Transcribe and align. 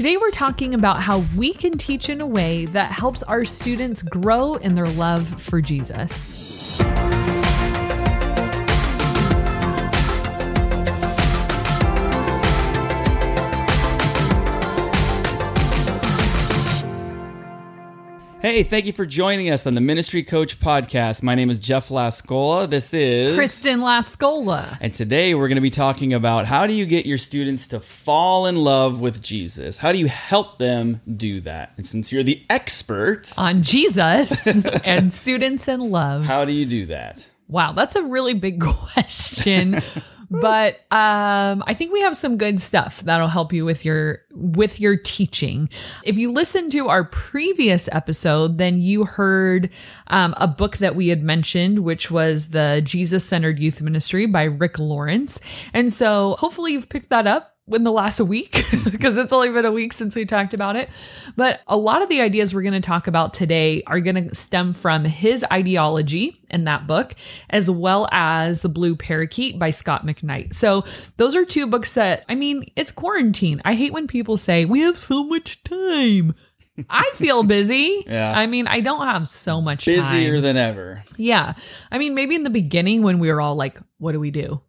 Today, 0.00 0.16
we're 0.16 0.30
talking 0.30 0.72
about 0.72 1.02
how 1.02 1.22
we 1.36 1.52
can 1.52 1.76
teach 1.76 2.08
in 2.08 2.22
a 2.22 2.26
way 2.26 2.64
that 2.64 2.90
helps 2.90 3.22
our 3.24 3.44
students 3.44 4.00
grow 4.00 4.54
in 4.54 4.74
their 4.74 4.86
love 4.86 5.28
for 5.42 5.60
Jesus. 5.60 6.59
Hey, 18.50 18.64
thank 18.64 18.86
you 18.86 18.92
for 18.92 19.06
joining 19.06 19.48
us 19.48 19.64
on 19.64 19.76
the 19.76 19.80
Ministry 19.80 20.24
Coach 20.24 20.58
Podcast. 20.58 21.22
My 21.22 21.36
name 21.36 21.50
is 21.50 21.60
Jeff 21.60 21.88
Lascola. 21.88 22.68
This 22.68 22.92
is 22.92 23.36
Kristen 23.36 23.78
Lascola. 23.78 24.76
And 24.80 24.92
today 24.92 25.36
we're 25.36 25.46
going 25.46 25.54
to 25.54 25.62
be 25.62 25.70
talking 25.70 26.12
about 26.14 26.46
how 26.46 26.66
do 26.66 26.72
you 26.72 26.84
get 26.84 27.06
your 27.06 27.16
students 27.16 27.68
to 27.68 27.78
fall 27.78 28.46
in 28.46 28.56
love 28.56 29.00
with 29.00 29.22
Jesus? 29.22 29.78
How 29.78 29.92
do 29.92 29.98
you 29.98 30.08
help 30.08 30.58
them 30.58 31.00
do 31.16 31.40
that? 31.42 31.74
And 31.76 31.86
since 31.86 32.10
you're 32.10 32.24
the 32.24 32.44
expert 32.50 33.32
on 33.38 33.62
Jesus 33.62 34.44
and 34.84 35.14
students 35.14 35.68
in 35.68 35.92
love, 35.92 36.24
how 36.24 36.44
do 36.44 36.50
you 36.50 36.66
do 36.66 36.86
that? 36.86 37.24
Wow, 37.46 37.70
that's 37.74 37.94
a 37.94 38.02
really 38.02 38.34
big 38.34 38.60
question 38.94 39.80
but 40.30 40.74
um, 40.92 41.64
I 41.66 41.74
think 41.76 41.92
we 41.92 42.00
have 42.02 42.16
some 42.16 42.36
good 42.36 42.60
stuff 42.60 43.00
that'll 43.00 43.28
help 43.28 43.52
you 43.52 43.64
with 43.64 43.84
your 43.84 44.22
with 44.32 44.78
your 44.78 44.96
teaching. 44.96 45.68
If 46.04 46.16
you 46.16 46.30
listen 46.30 46.70
to 46.70 46.88
our 46.88 47.04
previous 47.04 47.88
episode, 47.90 48.58
then 48.58 48.80
you 48.80 49.04
heard 49.04 49.70
um, 50.06 50.34
a 50.36 50.46
book 50.46 50.78
that 50.78 50.94
we 50.94 51.08
had 51.08 51.22
mentioned, 51.22 51.80
which 51.80 52.10
was 52.10 52.50
the 52.50 52.80
Jesus 52.84 53.24
Centered 53.24 53.58
Youth 53.58 53.80
Ministry 53.82 54.26
by 54.26 54.44
Rick 54.44 54.78
Lawrence. 54.78 55.40
And 55.72 55.92
so 55.92 56.36
hopefully 56.38 56.72
you've 56.72 56.88
picked 56.88 57.10
that 57.10 57.26
up 57.26 57.56
in 57.74 57.84
the 57.84 57.92
last 57.92 58.20
week 58.20 58.64
because 58.90 59.18
it's 59.18 59.32
only 59.32 59.50
been 59.50 59.64
a 59.64 59.72
week 59.72 59.92
since 59.92 60.14
we 60.14 60.24
talked 60.24 60.54
about 60.54 60.76
it. 60.76 60.90
But 61.36 61.60
a 61.66 61.76
lot 61.76 62.02
of 62.02 62.08
the 62.08 62.20
ideas 62.20 62.54
we're 62.54 62.62
going 62.62 62.74
to 62.74 62.80
talk 62.80 63.06
about 63.06 63.34
today 63.34 63.82
are 63.86 64.00
going 64.00 64.28
to 64.28 64.34
stem 64.34 64.74
from 64.74 65.04
his 65.04 65.44
ideology 65.52 66.40
in 66.50 66.64
that 66.64 66.86
book, 66.86 67.14
as 67.50 67.70
well 67.70 68.08
as 68.12 68.62
The 68.62 68.68
Blue 68.68 68.96
Parakeet 68.96 69.58
by 69.58 69.70
Scot 69.70 70.06
McKnight. 70.06 70.54
So 70.54 70.84
those 71.16 71.34
are 71.34 71.44
two 71.44 71.66
books 71.66 71.94
that, 71.94 72.24
I 72.28 72.34
mean, 72.34 72.70
it's 72.76 72.92
quarantine. 72.92 73.62
I 73.64 73.74
hate 73.74 73.92
when 73.92 74.06
people 74.06 74.36
say, 74.36 74.64
we 74.64 74.80
have 74.80 74.96
so 74.96 75.24
much 75.24 75.62
time. 75.64 76.34
I 76.88 77.10
feel 77.14 77.42
busy. 77.42 78.04
yeah. 78.06 78.32
I 78.36 78.46
mean, 78.46 78.66
I 78.66 78.80
don't 78.80 79.06
have 79.06 79.30
so 79.30 79.60
much 79.60 79.84
Busier 79.84 80.34
time. 80.34 80.42
than 80.42 80.56
ever. 80.56 81.02
Yeah. 81.16 81.54
I 81.90 81.98
mean, 81.98 82.14
maybe 82.14 82.34
in 82.34 82.44
the 82.44 82.50
beginning 82.50 83.02
when 83.02 83.18
we 83.18 83.30
were 83.30 83.40
all 83.40 83.56
like, 83.56 83.78
what 83.98 84.12
do 84.12 84.20
we 84.20 84.30
do? 84.30 84.60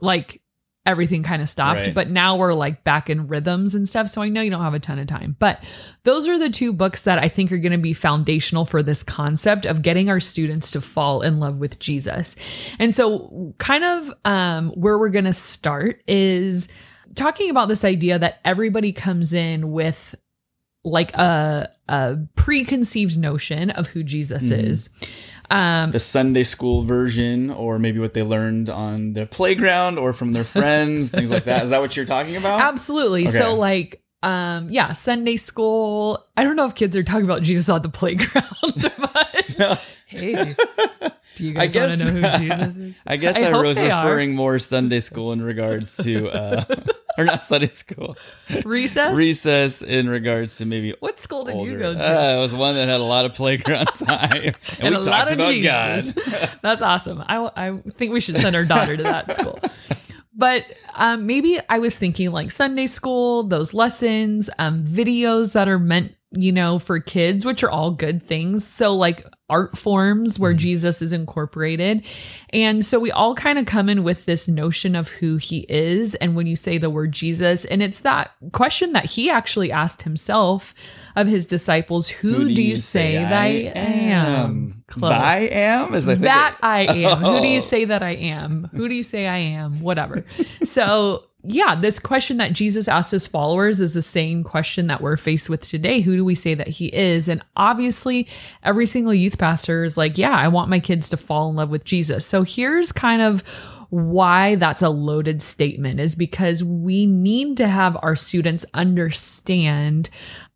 Like, 0.00 0.40
everything 0.86 1.22
kind 1.22 1.42
of 1.42 1.48
stopped. 1.48 1.80
Right. 1.80 1.94
But 1.94 2.08
now 2.08 2.36
we're 2.36 2.54
like 2.54 2.84
back 2.84 3.10
in 3.10 3.28
rhythms 3.28 3.74
and 3.74 3.88
stuff. 3.88 4.08
So 4.08 4.22
I 4.22 4.28
know 4.28 4.40
you 4.40 4.50
don't 4.50 4.62
have 4.62 4.74
a 4.74 4.80
ton 4.80 4.98
of 4.98 5.06
time. 5.06 5.36
But 5.38 5.62
those 6.04 6.26
are 6.26 6.38
the 6.38 6.48
two 6.48 6.72
books 6.72 7.02
that 7.02 7.18
I 7.18 7.28
think 7.28 7.52
are 7.52 7.58
going 7.58 7.72
to 7.72 7.78
be 7.78 7.92
foundational 7.92 8.64
for 8.64 8.82
this 8.82 9.02
concept 9.02 9.66
of 9.66 9.82
getting 9.82 10.08
our 10.08 10.20
students 10.20 10.70
to 10.72 10.80
fall 10.80 11.20
in 11.20 11.38
love 11.38 11.56
with 11.58 11.78
Jesus. 11.78 12.34
And 12.78 12.94
so, 12.94 13.54
kind 13.58 13.84
of 13.84 14.10
um, 14.24 14.70
where 14.70 14.98
we're 14.98 15.10
going 15.10 15.26
to 15.26 15.34
start 15.34 16.02
is 16.08 16.66
talking 17.14 17.50
about 17.50 17.68
this 17.68 17.84
idea 17.84 18.18
that 18.18 18.40
everybody 18.44 18.92
comes 18.92 19.32
in 19.32 19.72
with 19.72 20.14
like 20.82 21.12
a, 21.14 21.68
a 21.88 22.16
preconceived 22.36 23.18
notion 23.18 23.68
of 23.70 23.86
who 23.88 24.02
Jesus 24.02 24.44
mm-hmm. 24.44 24.70
is. 24.70 24.90
Um, 25.50 25.90
the 25.90 25.98
Sunday 25.98 26.44
school 26.44 26.84
version, 26.84 27.50
or 27.50 27.78
maybe 27.80 27.98
what 27.98 28.14
they 28.14 28.22
learned 28.22 28.70
on 28.70 29.14
the 29.14 29.26
playground 29.26 29.98
or 29.98 30.12
from 30.12 30.32
their 30.32 30.44
friends, 30.44 31.10
things 31.10 31.30
like 31.30 31.44
that. 31.44 31.64
Is 31.64 31.70
that 31.70 31.80
what 31.80 31.96
you're 31.96 32.06
talking 32.06 32.36
about? 32.36 32.60
Absolutely. 32.72 33.26
Okay. 33.26 33.38
So, 33.38 33.54
like, 33.54 34.00
um, 34.22 34.68
yeah, 34.70 34.92
Sunday 34.92 35.36
school. 35.36 36.24
I 36.36 36.44
don't 36.44 36.54
know 36.56 36.66
if 36.66 36.74
kids 36.74 36.96
are 36.96 37.02
talking 37.02 37.24
about 37.24 37.42
Jesus 37.42 37.68
on 37.68 37.82
the 37.82 37.88
playground, 37.88 38.46
but 38.72 39.56
no. 39.58 39.76
hey, 40.06 40.54
do 41.36 41.44
you 41.44 41.54
guys 41.54 41.74
want 41.74 41.92
to 41.92 42.04
know 42.04 42.10
who 42.10 42.38
Jesus 42.38 42.76
is? 42.76 42.94
I 43.06 43.16
guess 43.16 43.36
I, 43.36 43.44
I 43.44 43.62
was 43.62 43.78
referring 43.78 44.32
are. 44.32 44.36
more 44.36 44.58
Sunday 44.58 45.00
school 45.00 45.32
in 45.32 45.42
regards 45.42 45.96
to, 45.96 46.28
uh, 46.28 46.64
or 47.18 47.24
not 47.24 47.42
Sunday 47.42 47.70
school, 47.70 48.16
recess. 48.64 49.16
Recess 49.16 49.82
in 49.82 50.08
regards 50.08 50.56
to 50.56 50.64
maybe 50.64 50.94
what 51.00 51.18
school 51.18 51.44
did 51.44 51.54
older. 51.54 51.70
you 51.70 51.78
go 51.78 51.94
to? 51.94 52.00
Uh, 52.00 52.36
it 52.36 52.40
was 52.40 52.54
one 52.54 52.74
that 52.74 52.88
had 52.88 53.00
a 53.00 53.04
lot 53.04 53.24
of 53.24 53.34
playground 53.34 53.86
time, 53.94 54.32
and, 54.32 54.56
and 54.78 54.96
we 54.96 55.02
talked 55.02 55.32
about 55.32 55.52
Jesus. 55.52 56.12
God. 56.12 56.50
That's 56.62 56.82
awesome. 56.82 57.22
I 57.26 57.50
I 57.56 57.76
think 57.96 58.12
we 58.12 58.20
should 58.20 58.38
send 58.40 58.56
our 58.56 58.64
daughter 58.64 58.96
to 58.96 59.02
that 59.02 59.38
school. 59.38 59.58
But 60.32 60.64
um, 60.94 61.26
maybe 61.26 61.60
I 61.68 61.80
was 61.80 61.96
thinking 61.96 62.30
like 62.30 62.50
Sunday 62.50 62.86
school, 62.86 63.42
those 63.42 63.74
lessons, 63.74 64.48
um, 64.58 64.86
videos 64.86 65.52
that 65.52 65.68
are 65.68 65.78
meant 65.78 66.14
you 66.32 66.52
know, 66.52 66.78
for 66.78 67.00
kids, 67.00 67.44
which 67.44 67.62
are 67.62 67.70
all 67.70 67.90
good 67.90 68.22
things. 68.22 68.66
So, 68.66 68.94
like 68.94 69.26
art 69.50 69.76
forms 69.76 70.38
where 70.38 70.52
mm-hmm. 70.52 70.58
Jesus 70.58 71.02
is 71.02 71.12
incorporated. 71.12 72.02
And 72.50 72.84
so 72.84 72.98
we 72.98 73.10
all 73.10 73.34
kind 73.34 73.58
of 73.58 73.66
come 73.66 73.88
in 73.88 74.04
with 74.04 74.24
this 74.24 74.48
notion 74.48 74.96
of 74.96 75.08
who 75.08 75.36
he 75.36 75.66
is. 75.68 76.14
And 76.14 76.34
when 76.34 76.46
you 76.46 76.56
say 76.56 76.78
the 76.78 76.88
word 76.88 77.12
Jesus, 77.12 77.64
and 77.66 77.82
it's 77.82 77.98
that 77.98 78.30
question 78.52 78.92
that 78.92 79.04
he 79.04 79.28
actually 79.28 79.70
asked 79.70 80.02
himself 80.02 80.74
of 81.16 81.26
his 81.26 81.44
disciples 81.44 82.08
Who, 82.08 82.32
who 82.32 82.48
do, 82.48 82.54
do, 82.54 82.62
you 82.62 82.76
say, 82.76 83.14
say 83.14 83.22
that 83.22 83.32
I 83.32 83.46
am? 83.74 84.84
Close. 84.86 85.12
I 85.12 85.38
am? 85.40 85.94
Is 85.94 86.06
that, 86.06 86.20
that 86.22 86.56
I 86.62 86.82
am. 86.82 87.24
Oh. 87.24 87.34
Who 87.34 87.40
do 87.40 87.48
you 87.48 87.60
say 87.60 87.84
that 87.84 88.02
I 88.02 88.12
am? 88.12 88.68
Who 88.72 88.88
do 88.88 88.94
you 88.94 89.02
say 89.02 89.26
I 89.26 89.38
am? 89.38 89.80
Whatever. 89.80 90.24
so 90.64 91.24
yeah, 91.42 91.74
this 91.74 91.98
question 91.98 92.36
that 92.36 92.52
Jesus 92.52 92.86
asked 92.86 93.10
his 93.10 93.26
followers 93.26 93.80
is 93.80 93.94
the 93.94 94.02
same 94.02 94.44
question 94.44 94.86
that 94.88 95.00
we're 95.00 95.16
faced 95.16 95.48
with 95.48 95.66
today. 95.66 96.00
Who 96.00 96.16
do 96.16 96.24
we 96.24 96.34
say 96.34 96.54
that 96.54 96.68
he 96.68 96.86
is? 96.94 97.28
And 97.28 97.42
obviously, 97.56 98.28
every 98.62 98.86
single 98.86 99.14
youth 99.14 99.38
pastor 99.38 99.84
is 99.84 99.96
like, 99.96 100.18
yeah, 100.18 100.36
I 100.36 100.48
want 100.48 100.68
my 100.68 100.80
kids 100.80 101.08
to 101.10 101.16
fall 101.16 101.48
in 101.48 101.56
love 101.56 101.70
with 101.70 101.84
Jesus. 101.84 102.26
So 102.26 102.42
here's 102.42 102.92
kind 102.92 103.22
of 103.22 103.42
why 103.90 104.54
that's 104.54 104.82
a 104.82 104.88
loaded 104.88 105.42
statement 105.42 105.98
is 105.98 106.14
because 106.14 106.62
we 106.62 107.06
need 107.06 107.56
to 107.56 107.66
have 107.66 107.96
our 108.02 108.14
students 108.14 108.64
understand 108.72 110.08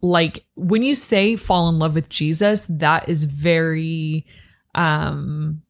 like 0.02 0.44
when 0.54 0.82
you 0.82 0.94
say 0.94 1.34
fall 1.34 1.68
in 1.68 1.80
love 1.80 1.94
with 1.94 2.08
Jesus, 2.08 2.64
that 2.68 3.08
is 3.08 3.24
very 3.24 4.26
um 4.76 5.62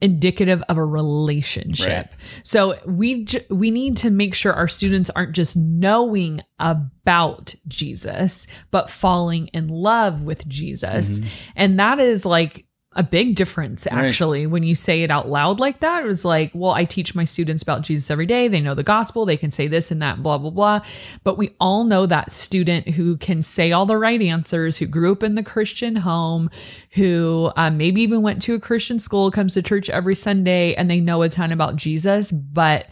indicative 0.00 0.62
of 0.68 0.78
a 0.78 0.84
relationship. 0.84 2.06
Right. 2.06 2.18
So 2.42 2.78
we 2.86 3.24
j- 3.24 3.46
we 3.50 3.70
need 3.70 3.96
to 3.98 4.10
make 4.10 4.34
sure 4.34 4.52
our 4.52 4.68
students 4.68 5.10
aren't 5.10 5.32
just 5.32 5.56
knowing 5.56 6.40
about 6.58 7.54
Jesus, 7.68 8.46
but 8.70 8.90
falling 8.90 9.48
in 9.48 9.68
love 9.68 10.22
with 10.22 10.46
Jesus. 10.48 11.18
Mm-hmm. 11.18 11.28
And 11.56 11.80
that 11.80 12.00
is 12.00 12.24
like 12.24 12.64
a 12.94 13.04
big 13.04 13.36
difference 13.36 13.86
actually 13.86 14.46
right. 14.46 14.50
when 14.50 14.64
you 14.64 14.74
say 14.74 15.04
it 15.04 15.12
out 15.12 15.28
loud 15.28 15.60
like 15.60 15.78
that. 15.78 16.02
It 16.02 16.08
was 16.08 16.24
like, 16.24 16.50
well, 16.54 16.72
I 16.72 16.84
teach 16.84 17.14
my 17.14 17.24
students 17.24 17.62
about 17.62 17.82
Jesus 17.82 18.10
every 18.10 18.26
day. 18.26 18.48
They 18.48 18.60
know 18.60 18.74
the 18.74 18.82
gospel. 18.82 19.24
They 19.24 19.36
can 19.36 19.52
say 19.52 19.68
this 19.68 19.92
and 19.92 20.02
that, 20.02 20.24
blah, 20.24 20.38
blah, 20.38 20.50
blah. 20.50 20.80
But 21.22 21.38
we 21.38 21.54
all 21.60 21.84
know 21.84 22.06
that 22.06 22.32
student 22.32 22.88
who 22.88 23.16
can 23.16 23.42
say 23.42 23.70
all 23.70 23.86
the 23.86 23.96
right 23.96 24.20
answers, 24.20 24.76
who 24.76 24.86
grew 24.86 25.12
up 25.12 25.22
in 25.22 25.36
the 25.36 25.44
Christian 25.44 25.94
home, 25.94 26.50
who 26.90 27.52
uh, 27.56 27.70
maybe 27.70 28.02
even 28.02 28.22
went 28.22 28.42
to 28.42 28.54
a 28.54 28.60
Christian 28.60 28.98
school, 28.98 29.30
comes 29.30 29.54
to 29.54 29.62
church 29.62 29.88
every 29.88 30.16
Sunday, 30.16 30.74
and 30.74 30.90
they 30.90 30.98
know 30.98 31.22
a 31.22 31.28
ton 31.28 31.52
about 31.52 31.76
Jesus, 31.76 32.32
but 32.32 32.86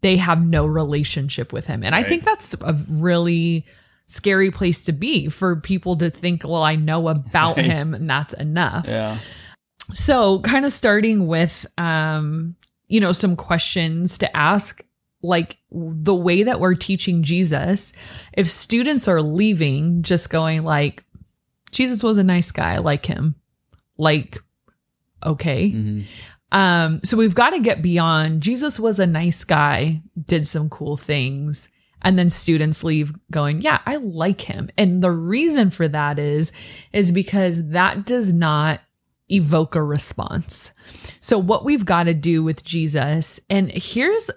they 0.00 0.16
have 0.16 0.46
no 0.46 0.64
relationship 0.64 1.52
with 1.52 1.66
him. 1.66 1.82
And 1.84 1.92
right. 1.92 2.06
I 2.06 2.08
think 2.08 2.24
that's 2.24 2.54
a 2.54 2.72
really 2.88 3.66
scary 4.06 4.50
place 4.50 4.84
to 4.84 4.92
be 4.92 5.28
for 5.28 5.56
people 5.56 5.96
to 5.98 6.10
think, 6.10 6.44
well, 6.44 6.62
I 6.62 6.76
know 6.76 7.08
about 7.08 7.56
right. 7.56 7.66
him 7.66 7.94
and 7.94 8.08
that's 8.08 8.34
enough. 8.34 8.86
Yeah. 8.86 9.18
So, 9.92 10.40
kind 10.40 10.64
of 10.64 10.72
starting 10.72 11.26
with, 11.26 11.66
um, 11.78 12.56
you 12.88 13.00
know, 13.00 13.12
some 13.12 13.36
questions 13.36 14.18
to 14.18 14.36
ask, 14.36 14.82
like 15.22 15.58
the 15.70 16.14
way 16.14 16.42
that 16.44 16.60
we're 16.60 16.74
teaching 16.74 17.22
Jesus, 17.22 17.92
if 18.32 18.48
students 18.48 19.08
are 19.08 19.22
leaving 19.22 20.02
just 20.02 20.30
going 20.30 20.64
like, 20.64 21.04
Jesus 21.70 22.02
was 22.02 22.18
a 22.18 22.24
nice 22.24 22.50
guy, 22.50 22.74
I 22.74 22.78
like 22.78 23.06
him, 23.06 23.34
like, 23.96 24.38
okay. 25.24 25.70
Mm-hmm. 25.70 26.02
Um, 26.56 27.00
so 27.02 27.16
we've 27.16 27.34
got 27.34 27.50
to 27.50 27.60
get 27.60 27.82
beyond 27.82 28.40
Jesus 28.40 28.78
was 28.78 29.00
a 29.00 29.06
nice 29.06 29.42
guy, 29.44 30.00
did 30.26 30.46
some 30.46 30.68
cool 30.68 30.96
things 30.96 31.68
and 32.02 32.18
then 32.18 32.30
students 32.30 32.84
leave 32.84 33.12
going 33.30 33.60
yeah 33.62 33.80
i 33.86 33.96
like 33.96 34.40
him. 34.40 34.70
And 34.76 35.02
the 35.02 35.10
reason 35.10 35.70
for 35.70 35.88
that 35.88 36.18
is 36.18 36.52
is 36.92 37.12
because 37.12 37.68
that 37.70 38.04
does 38.06 38.32
not 38.32 38.80
evoke 39.28 39.74
a 39.74 39.82
response. 39.82 40.70
So 41.20 41.36
what 41.36 41.64
we've 41.64 41.84
got 41.84 42.04
to 42.04 42.14
do 42.14 42.42
with 42.42 42.64
jesus 42.64 43.40
and 43.50 43.70
here's 43.70 44.30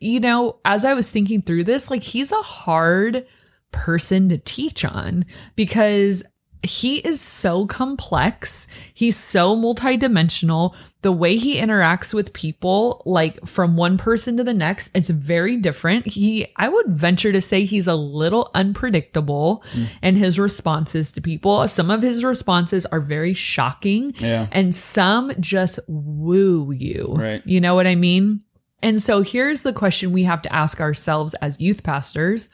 you 0.00 0.20
know 0.20 0.58
as 0.64 0.84
i 0.84 0.92
was 0.92 1.10
thinking 1.10 1.40
through 1.40 1.64
this 1.64 1.90
like 1.90 2.02
he's 2.02 2.32
a 2.32 2.42
hard 2.42 3.26
person 3.72 4.28
to 4.28 4.38
teach 4.38 4.84
on 4.84 5.24
because 5.56 6.22
he 6.64 6.98
is 6.98 7.20
so 7.20 7.66
complex. 7.66 8.66
He's 8.94 9.18
so 9.18 9.56
multidimensional. 9.56 10.74
The 11.02 11.12
way 11.12 11.36
he 11.36 11.60
interacts 11.60 12.14
with 12.14 12.32
people, 12.32 13.02
like 13.04 13.46
from 13.46 13.76
one 13.76 13.98
person 13.98 14.36
to 14.38 14.44
the 14.44 14.54
next, 14.54 14.90
it's 14.94 15.10
very 15.10 15.58
different. 15.58 16.06
He, 16.06 16.46
I 16.56 16.68
would 16.70 16.86
venture 16.86 17.30
to 17.32 17.40
say 17.42 17.64
he's 17.64 17.86
a 17.86 17.94
little 17.94 18.50
unpredictable 18.54 19.62
Mm. 19.74 19.86
in 20.02 20.16
his 20.16 20.38
responses 20.38 21.12
to 21.12 21.20
people. 21.20 21.66
Some 21.68 21.90
of 21.90 22.00
his 22.02 22.24
responses 22.24 22.86
are 22.86 23.00
very 23.00 23.34
shocking 23.34 24.14
Yeah. 24.18 24.46
and 24.52 24.74
some 24.74 25.32
just 25.40 25.78
woo 25.86 26.72
you. 26.72 27.14
Right. 27.16 27.42
You 27.46 27.60
know 27.60 27.74
what 27.74 27.86
I 27.86 27.94
mean? 27.94 28.40
And 28.82 29.00
so 29.02 29.22
here's 29.22 29.62
the 29.62 29.72
question 29.72 30.12
we 30.12 30.24
have 30.24 30.42
to 30.42 30.52
ask 30.54 30.80
ourselves 30.80 31.34
as 31.42 31.60
youth 31.60 31.82
pastors 31.82 32.48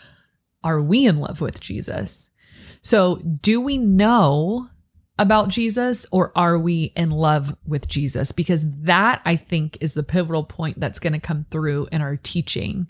Are 0.65 0.81
we 0.83 1.07
in 1.07 1.19
love 1.21 1.41
with 1.41 1.61
Jesus? 1.61 2.29
So, 2.83 3.17
do 3.17 3.61
we 3.61 3.79
know 3.79 4.69
about 5.19 5.49
Jesus 5.49 6.07
or 6.11 6.33
are 6.35 6.59
we 6.59 6.93
in 6.97 7.11
love 7.11 7.55
with 7.67 7.87
Jesus? 7.89 8.33
Because 8.33 8.65
that 8.83 9.21
I 9.25 9.37
think 9.37 9.77
is 9.81 9.95
the 9.95 10.03
pivotal 10.03 10.45
point 10.45 10.81
that's 10.81 10.99
going 10.99 11.13
to 11.13 11.21
come 11.21 11.45
through 11.51 11.89
in 11.93 12.01
our 12.01 12.17
teaching. 12.17 12.89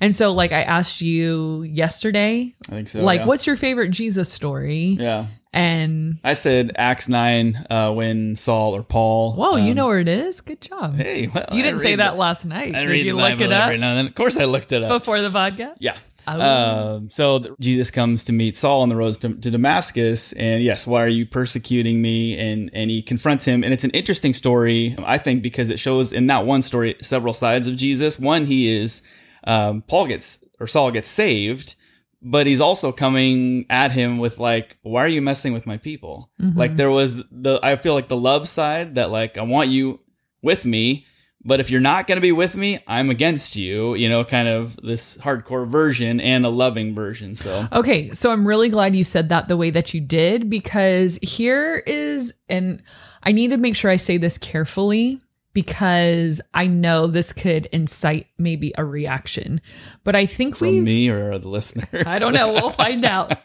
And 0.00 0.14
so, 0.14 0.32
like 0.32 0.50
I 0.50 0.62
asked 0.62 1.00
you 1.00 1.62
yesterday, 1.62 2.54
I 2.68 2.72
think 2.72 2.88
so. 2.88 3.02
like, 3.02 3.20
yeah. 3.20 3.26
what's 3.26 3.46
your 3.46 3.56
favorite 3.56 3.90
Jesus 3.90 4.28
story? 4.28 4.96
Yeah. 4.98 5.26
And 5.52 6.18
I 6.24 6.32
said 6.32 6.72
Acts 6.76 7.08
9 7.08 7.66
uh, 7.68 7.92
when 7.92 8.36
Saul 8.36 8.74
or 8.74 8.82
Paul. 8.82 9.34
whoa, 9.34 9.56
you 9.56 9.70
um, 9.70 9.74
know 9.74 9.86
where 9.86 10.00
it 10.00 10.08
is? 10.08 10.40
Good 10.40 10.62
job. 10.62 10.96
Hey, 10.96 11.26
well, 11.26 11.46
you 11.52 11.62
didn't 11.62 11.80
say 11.80 11.94
that 11.94 12.12
the- 12.12 12.18
last 12.18 12.44
night. 12.44 12.74
I 12.74 12.80
Did 12.80 12.88
read 12.88 13.06
you 13.06 13.12
the 13.12 13.18
look 13.18 13.32
Bible 13.32 13.44
it 13.44 13.52
up 13.52 13.64
every 13.64 13.78
now 13.78 13.90
and 13.90 13.98
then. 13.98 14.06
Of 14.06 14.14
course, 14.14 14.36
I 14.36 14.44
looked 14.44 14.72
it 14.72 14.82
up. 14.82 14.88
before 14.88 15.20
the 15.20 15.28
podcast? 15.28 15.76
Yeah. 15.78 15.96
Oh. 16.26 16.96
Um, 16.96 17.10
so 17.10 17.56
Jesus 17.60 17.90
comes 17.90 18.24
to 18.24 18.32
meet 18.32 18.54
Saul 18.56 18.82
on 18.82 18.88
the 18.88 18.96
road 18.96 19.14
to, 19.20 19.34
to 19.34 19.50
Damascus, 19.50 20.32
and 20.34 20.62
yes, 20.62 20.86
why 20.86 21.02
are 21.02 21.10
you 21.10 21.26
persecuting 21.26 22.00
me? 22.00 22.38
And 22.38 22.70
and 22.72 22.90
he 22.90 23.02
confronts 23.02 23.44
him, 23.44 23.64
and 23.64 23.72
it's 23.72 23.84
an 23.84 23.90
interesting 23.90 24.32
story, 24.32 24.96
I 25.04 25.18
think, 25.18 25.42
because 25.42 25.70
it 25.70 25.80
shows 25.80 26.12
in 26.12 26.26
that 26.26 26.46
one 26.46 26.62
story 26.62 26.96
several 27.00 27.34
sides 27.34 27.66
of 27.66 27.76
Jesus. 27.76 28.18
One, 28.18 28.46
he 28.46 28.74
is 28.74 29.02
um, 29.44 29.82
Paul 29.82 30.06
gets 30.06 30.38
or 30.60 30.66
Saul 30.66 30.90
gets 30.92 31.08
saved, 31.08 31.74
but 32.22 32.46
he's 32.46 32.60
also 32.60 32.92
coming 32.92 33.66
at 33.68 33.90
him 33.92 34.18
with 34.18 34.38
like, 34.38 34.78
why 34.82 35.02
are 35.02 35.08
you 35.08 35.20
messing 35.20 35.52
with 35.52 35.66
my 35.66 35.76
people? 35.76 36.30
Mhm. 36.40 36.56
Like 36.56 36.76
there 36.76 36.90
was 36.90 37.22
the 37.30 37.58
I 37.62 37.76
feel 37.76 37.94
like 37.94 38.08
the 38.08 38.16
love 38.16 38.48
side 38.48 38.94
that 38.94 39.10
like 39.10 39.36
I 39.38 39.42
want 39.42 39.70
you 39.70 40.00
with 40.42 40.64
me, 40.64 41.06
but 41.44 41.60
if 41.60 41.70
you're 41.70 41.80
not 41.80 42.06
going 42.06 42.16
to 42.16 42.22
be 42.22 42.32
with 42.32 42.56
me, 42.56 42.78
I'm 42.86 43.10
against 43.10 43.56
you, 43.56 43.94
you 43.94 44.08
know, 44.08 44.24
kind 44.24 44.48
of 44.48 44.76
this 44.82 45.16
hardcore 45.18 45.66
version 45.66 46.20
and 46.20 46.46
a 46.46 46.48
loving 46.48 46.94
version. 46.94 47.36
So, 47.36 47.68
Okay, 47.72 48.12
so 48.12 48.30
I'm 48.30 48.46
really 48.46 48.68
glad 48.68 48.94
you 48.94 49.04
said 49.04 49.28
that 49.30 49.48
the 49.48 49.56
way 49.56 49.70
that 49.70 49.92
you 49.92 50.00
did 50.00 50.48
because 50.48 51.18
here 51.22 51.76
is, 51.86 52.32
and 52.48 52.82
I 53.22 53.32
need 53.32 53.50
to 53.50 53.56
make 53.56 53.76
sure 53.76 53.90
I 53.90 53.96
say 53.96 54.16
this 54.16 54.38
carefully 54.38 55.20
because 55.52 56.40
I 56.54 56.66
know 56.66 57.06
this 57.06 57.32
could 57.32 57.66
incite 57.66 58.26
maybe 58.38 58.72
a 58.78 58.84
reaction. 58.84 59.60
But 60.04 60.16
I 60.16 60.26
think 60.26 60.60
we 60.60 60.80
me 60.80 61.08
or 61.08 61.38
the 61.38 61.48
listeners, 61.48 62.04
I 62.06 62.18
don't 62.18 62.32
know. 62.32 62.52
We'll 62.52 62.70
find 62.84 63.04
out. 63.04 63.36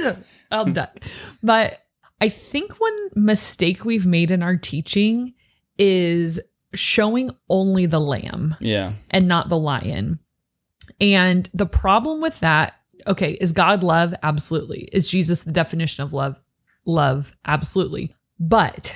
I'll 0.50 0.64
duck. 0.64 0.98
But 1.42 1.78
I 2.20 2.28
think 2.28 2.80
one 2.80 3.10
mistake 3.14 3.84
we've 3.84 4.06
made 4.06 4.30
in 4.30 4.42
our 4.42 4.56
teaching 4.56 5.34
is 5.78 6.40
showing 6.74 7.30
only 7.48 7.86
the 7.86 8.00
lamb 8.00 8.56
yeah, 8.60 8.92
and 9.10 9.26
not 9.26 9.48
the 9.48 9.58
lion. 9.58 10.18
And 11.00 11.48
the 11.54 11.66
problem 11.66 12.20
with 12.20 12.38
that, 12.40 12.74
okay, 13.06 13.32
is 13.40 13.52
God 13.52 13.82
love? 13.82 14.14
Absolutely. 14.22 14.88
Is 14.92 15.08
Jesus 15.08 15.40
the 15.40 15.52
definition 15.52 16.04
of 16.04 16.12
love? 16.12 16.36
Love, 16.84 17.34
absolutely. 17.46 18.14
But 18.38 18.92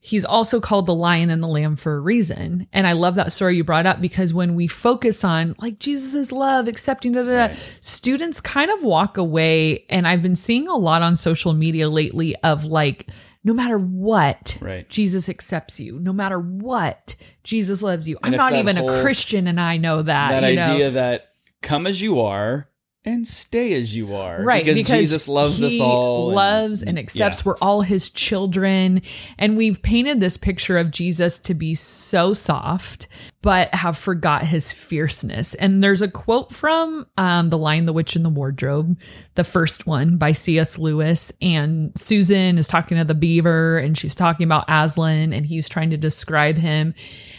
he's 0.00 0.24
also 0.24 0.60
called 0.60 0.86
the 0.86 0.94
lion 0.94 1.28
and 1.28 1.42
the 1.42 1.48
lamb 1.48 1.76
for 1.76 1.96
a 1.96 2.00
reason. 2.00 2.66
And 2.72 2.86
I 2.86 2.92
love 2.92 3.16
that 3.16 3.32
story 3.32 3.56
you 3.56 3.64
brought 3.64 3.84
up 3.86 4.00
because 4.00 4.32
when 4.32 4.54
we 4.54 4.66
focus 4.66 5.24
on 5.24 5.54
like 5.58 5.78
Jesus 5.78 6.14
is 6.14 6.32
love, 6.32 6.68
accepting, 6.68 7.12
da, 7.12 7.22
da, 7.22 7.28
da, 7.28 7.36
Right. 7.36 7.56
students 7.80 8.40
kind 8.40 8.70
of 8.70 8.82
walk 8.82 9.16
away. 9.16 9.84
And 9.90 10.06
I've 10.06 10.22
been 10.22 10.36
seeing 10.36 10.68
a 10.68 10.76
lot 10.76 11.02
on 11.02 11.16
social 11.16 11.52
media 11.52 11.88
lately 11.88 12.36
of 12.36 12.64
like, 12.64 13.08
no 13.44 13.54
matter 13.54 13.78
what, 13.78 14.56
right. 14.60 14.88
Jesus 14.88 15.28
accepts 15.28 15.78
you. 15.80 15.98
No 15.98 16.12
matter 16.12 16.38
what, 16.38 17.14
Jesus 17.44 17.82
loves 17.82 18.08
you. 18.08 18.16
And 18.22 18.34
I'm 18.34 18.38
not 18.38 18.54
even 18.54 18.76
whole- 18.76 18.90
a 18.90 19.02
Christian 19.02 19.46
and 19.46 19.60
I 19.60 19.76
know 19.76 20.02
that. 20.02 20.40
That 20.40 20.48
you 20.48 20.56
know? 20.56 20.62
idea 20.62 20.90
that 20.92 21.28
come 21.62 21.86
as 21.86 22.00
you 22.00 22.20
are 22.20 22.68
and 23.04 23.26
stay 23.26 23.74
as 23.74 23.96
you 23.96 24.14
are, 24.14 24.42
Right. 24.42 24.64
Because, 24.64 24.86
Jesus 24.88 25.28
loves 25.28 25.62
us 25.62 25.80
all, 25.80 26.32
Loves 26.32 26.82
and 26.82 26.98
accepts. 26.98 27.44
We're 27.44 27.56
all 27.58 27.82
his 27.82 28.10
children. 28.10 29.02
And 29.38 29.56
we've 29.56 29.80
painted 29.80 30.20
this 30.20 30.36
picture 30.36 30.76
of 30.76 30.90
Jesus 30.90 31.38
to 31.40 31.54
be 31.54 31.74
so 31.74 32.32
soft, 32.32 33.06
but 33.40 33.72
have 33.74 33.96
forgot 33.96 34.44
his 34.44 34.72
fierceness. 34.72 35.54
And 35.54 35.82
there's 35.82 36.02
a 36.02 36.08
quote 36.08 36.52
from 36.52 37.06
um, 37.16 37.48
The 37.48 37.58
Lion, 37.58 37.86
the 37.86 37.92
Witch, 37.92 38.16
and 38.16 38.24
the 38.24 38.30
Wardrobe, 38.30 38.98
the 39.36 39.44
first 39.44 39.86
one 39.86 40.18
by 40.18 40.32
C.S. 40.32 40.76
Lewis. 40.76 41.32
And 41.40 41.92
Susan 41.96 42.58
is 42.58 42.68
talking 42.68 42.98
to 42.98 43.04
the 43.04 43.14
beaver 43.14 43.78
and 43.78 43.96
she's 43.96 44.14
talking 44.14 44.44
about 44.44 44.66
Aslan 44.68 45.32
and 45.32 45.46
he's 45.46 45.68
trying 45.68 45.90
to 45.90 45.96
describe 45.96 46.56
him. 46.56 46.94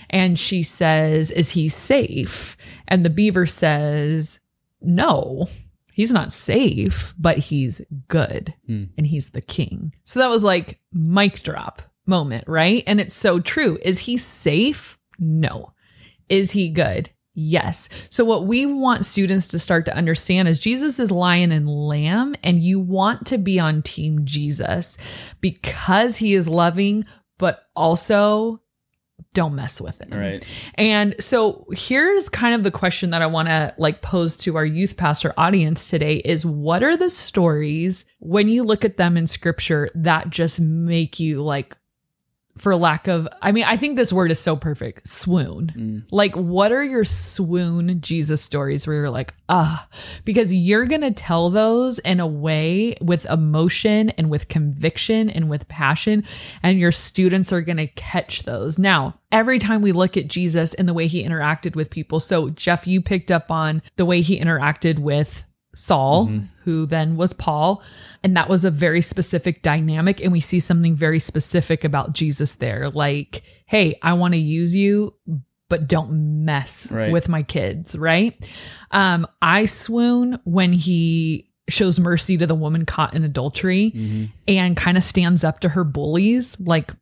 And 0.10 0.40
she 0.40 0.64
says, 0.64 1.30
Is 1.30 1.50
he 1.50 1.68
safe? 1.68 2.58
And 2.88 3.06
the 3.06 3.12
beaver 3.12 3.46
says, 3.46 4.39
No, 4.82 5.48
he's 5.94 6.12
not 6.12 6.32
safe, 6.32 7.14
but 7.18 7.38
he's 7.38 7.82
good 8.08 8.54
Hmm. 8.68 8.86
and 8.98 9.06
he's 9.08 9.30
the 9.32 9.42
king. 9.42 9.94
So 10.06 10.20
that 10.20 10.30
was 10.30 10.44
like 10.44 10.80
mic 10.94 11.44
drop 11.44 11.82
moment, 12.06 12.46
right? 12.48 12.84
And 12.88 13.00
it's 13.00 13.14
so 13.14 13.40
true. 13.40 13.78
Is 13.84 14.00
he 14.00 14.18
safe? 14.18 14.98
No. 15.20 15.74
Is 16.30 16.52
he 16.52 16.70
good? 16.70 17.10
Yes. 17.36 17.88
So 18.10 18.26
what 18.26 18.48
we 18.48 18.66
want 18.66 19.06
students 19.06 19.48
to 19.50 19.60
start 19.60 19.86
to 19.86 19.96
understand 19.96 20.48
is 20.48 20.60
Jesus 20.60 21.00
is 21.00 21.12
lion 21.12 21.52
and 21.52 21.70
lamb 21.70 22.36
and 22.44 22.62
you 22.64 22.80
want 22.80 23.26
to 23.28 23.38
be 23.38 23.60
on 23.60 23.82
team 23.82 24.26
Jesus 24.26 24.98
because 25.40 26.18
he 26.18 26.34
is 26.34 26.50
loving 26.50 27.06
but 27.38 27.64
also 27.76 28.60
don't 29.34 29.56
mess 29.56 29.80
with 29.80 30.00
it. 30.02 30.14
right. 30.14 30.46
And 30.76 31.16
so 31.20 31.66
here's 31.72 32.30
kind 32.30 32.56
of 32.56 32.64
the 32.64 32.72
question 32.72 33.10
that 33.12 33.22
I 33.22 33.28
want 33.28 33.48
to 33.50 33.74
like 33.78 34.02
pose 34.02 34.38
to 34.38 34.56
our 34.58 34.66
youth 34.66 34.98
pastor 34.98 35.34
audience 35.38 35.88
today 35.88 36.18
is 36.18 36.46
what 36.46 36.84
are 36.84 36.98
the 36.98 37.10
stories 37.10 38.06
when 38.20 38.48
you 38.48 38.64
look 38.64 38.84
at 38.84 38.98
them 38.98 39.18
in 39.18 39.28
scripture 39.28 39.88
that 39.96 40.30
just 40.30 40.60
make 40.60 41.20
you 41.20 41.42
like 41.42 41.78
for 42.60 42.76
lack 42.76 43.08
of 43.08 43.28
I 43.42 43.52
mean 43.52 43.64
I 43.64 43.78
think 43.78 43.96
this 43.96 44.14
word 44.14 44.32
is 44.32 44.40
so 44.40 44.56
perfect 44.56 45.08
swoon. 45.08 45.74
Mm. 45.76 46.08
Like 46.12 46.36
what 46.36 46.72
are 46.72 46.84
your 46.84 47.04
swoon 47.04 48.02
Jesus 48.02 48.42
stories 48.42 48.86
where 48.86 48.96
you're 48.98 49.10
like 49.10 49.34
ah 49.48 49.88
because 50.26 50.54
you're 50.54 50.86
going 50.86 51.02
to 51.02 51.12
tell 51.12 51.50
those 51.50 52.00
in 52.00 52.20
a 52.20 52.28
way 52.28 52.96
with 53.02 53.26
emotion 53.26 54.10
and 54.12 54.30
with 54.30 54.48
conviction 54.50 55.30
and 55.30 55.50
with 55.50 55.68
passion 55.68 56.24
and 56.62 56.80
your 56.80 56.92
students 56.92 57.52
are 57.52 57.62
going 57.62 57.78
to 57.78 57.88
catch 57.88 58.44
those. 58.44 58.78
Now, 58.78 59.20
every 59.32 59.60
time 59.60 59.82
we 59.82 59.92
look 59.92 60.18
at 60.18 60.28
Jesus 60.28 60.74
and 60.74 60.88
the 60.88 60.94
way 60.94 61.08
he 61.08 61.24
interacted 61.24 61.76
with 61.76 61.90
people. 61.90 62.20
So, 62.20 62.50
Jeff, 62.50 62.88
you 62.88 63.02
picked 63.02 63.32
up 63.32 63.52
on 63.52 63.82
the 63.96 64.06
way 64.06 64.22
he 64.22 64.40
interacted 64.40 65.00
with 65.00 65.46
Saul, 65.76 66.28
Mhm. 66.28 66.48
who 66.64 66.86
then 66.86 67.16
was 67.16 67.34
Paul. 67.34 67.82
And 68.24 68.36
that 68.36 68.50
was 68.50 68.66
a 68.66 68.72
very 68.72 69.02
specific 69.02 69.62
dynamic. 69.62 70.20
And 70.22 70.32
we 70.32 70.40
see 70.40 70.60
something 70.60 70.96
very 70.96 71.20
specific 71.20 71.84
about 71.84 72.14
Jesus 72.14 72.54
there. 72.54 72.90
Like, 72.90 73.44
hey, 73.66 73.96
I 74.02 74.14
want 74.14 74.34
to 74.34 74.40
use 74.40 74.74
you, 74.76 75.14
but 75.70 75.88
don't 75.88 76.44
mess 76.46 76.88
Right. 76.92 77.12
with 77.12 77.30
my 77.30 77.44
kids, 77.44 77.96
right? 77.96 78.34
Um, 78.92 79.28
I 79.42 79.66
swoon 79.66 80.40
when 80.44 80.74
he 80.74 81.46
shows 81.70 82.00
mercy 82.00 82.36
to 82.36 82.48
the 82.48 82.56
woman 82.56 82.84
caught 82.84 83.14
in 83.14 83.24
adultery 83.24 83.92
Mhm. 83.96 84.30
and 84.48 84.76
kind 84.76 84.98
of 84.98 85.04
stands 85.04 85.44
up 85.44 85.60
to 85.60 85.70
her 85.70 85.84
bullies 85.84 86.58
like 86.60 86.96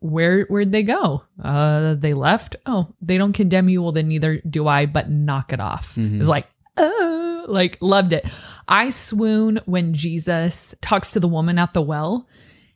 where 0.00 0.44
where'd 0.46 0.72
they 0.72 0.82
go 0.82 1.22
uh 1.42 1.92
they 1.94 2.14
left 2.14 2.56
oh 2.64 2.86
they 3.02 3.18
don't 3.18 3.34
condemn 3.34 3.68
you 3.68 3.82
well 3.82 3.92
then 3.92 4.08
neither 4.08 4.38
do 4.48 4.66
i 4.66 4.84
but 4.86 5.10
knock 5.10 5.52
it 5.52 5.60
off 5.60 5.94
Mhm. 5.96 6.18
it's 6.20 6.28
like 6.28 6.46
oh 6.78 7.13
like 7.46 7.78
loved 7.80 8.12
it. 8.12 8.26
I 8.66 8.90
swoon 8.90 9.60
when 9.66 9.94
jesus 9.94 10.74
talks 10.80 11.10
to 11.10 11.20
the 11.20 11.28
woman 11.28 11.58
at 11.58 11.74
the 11.74 11.82
well 11.82 12.26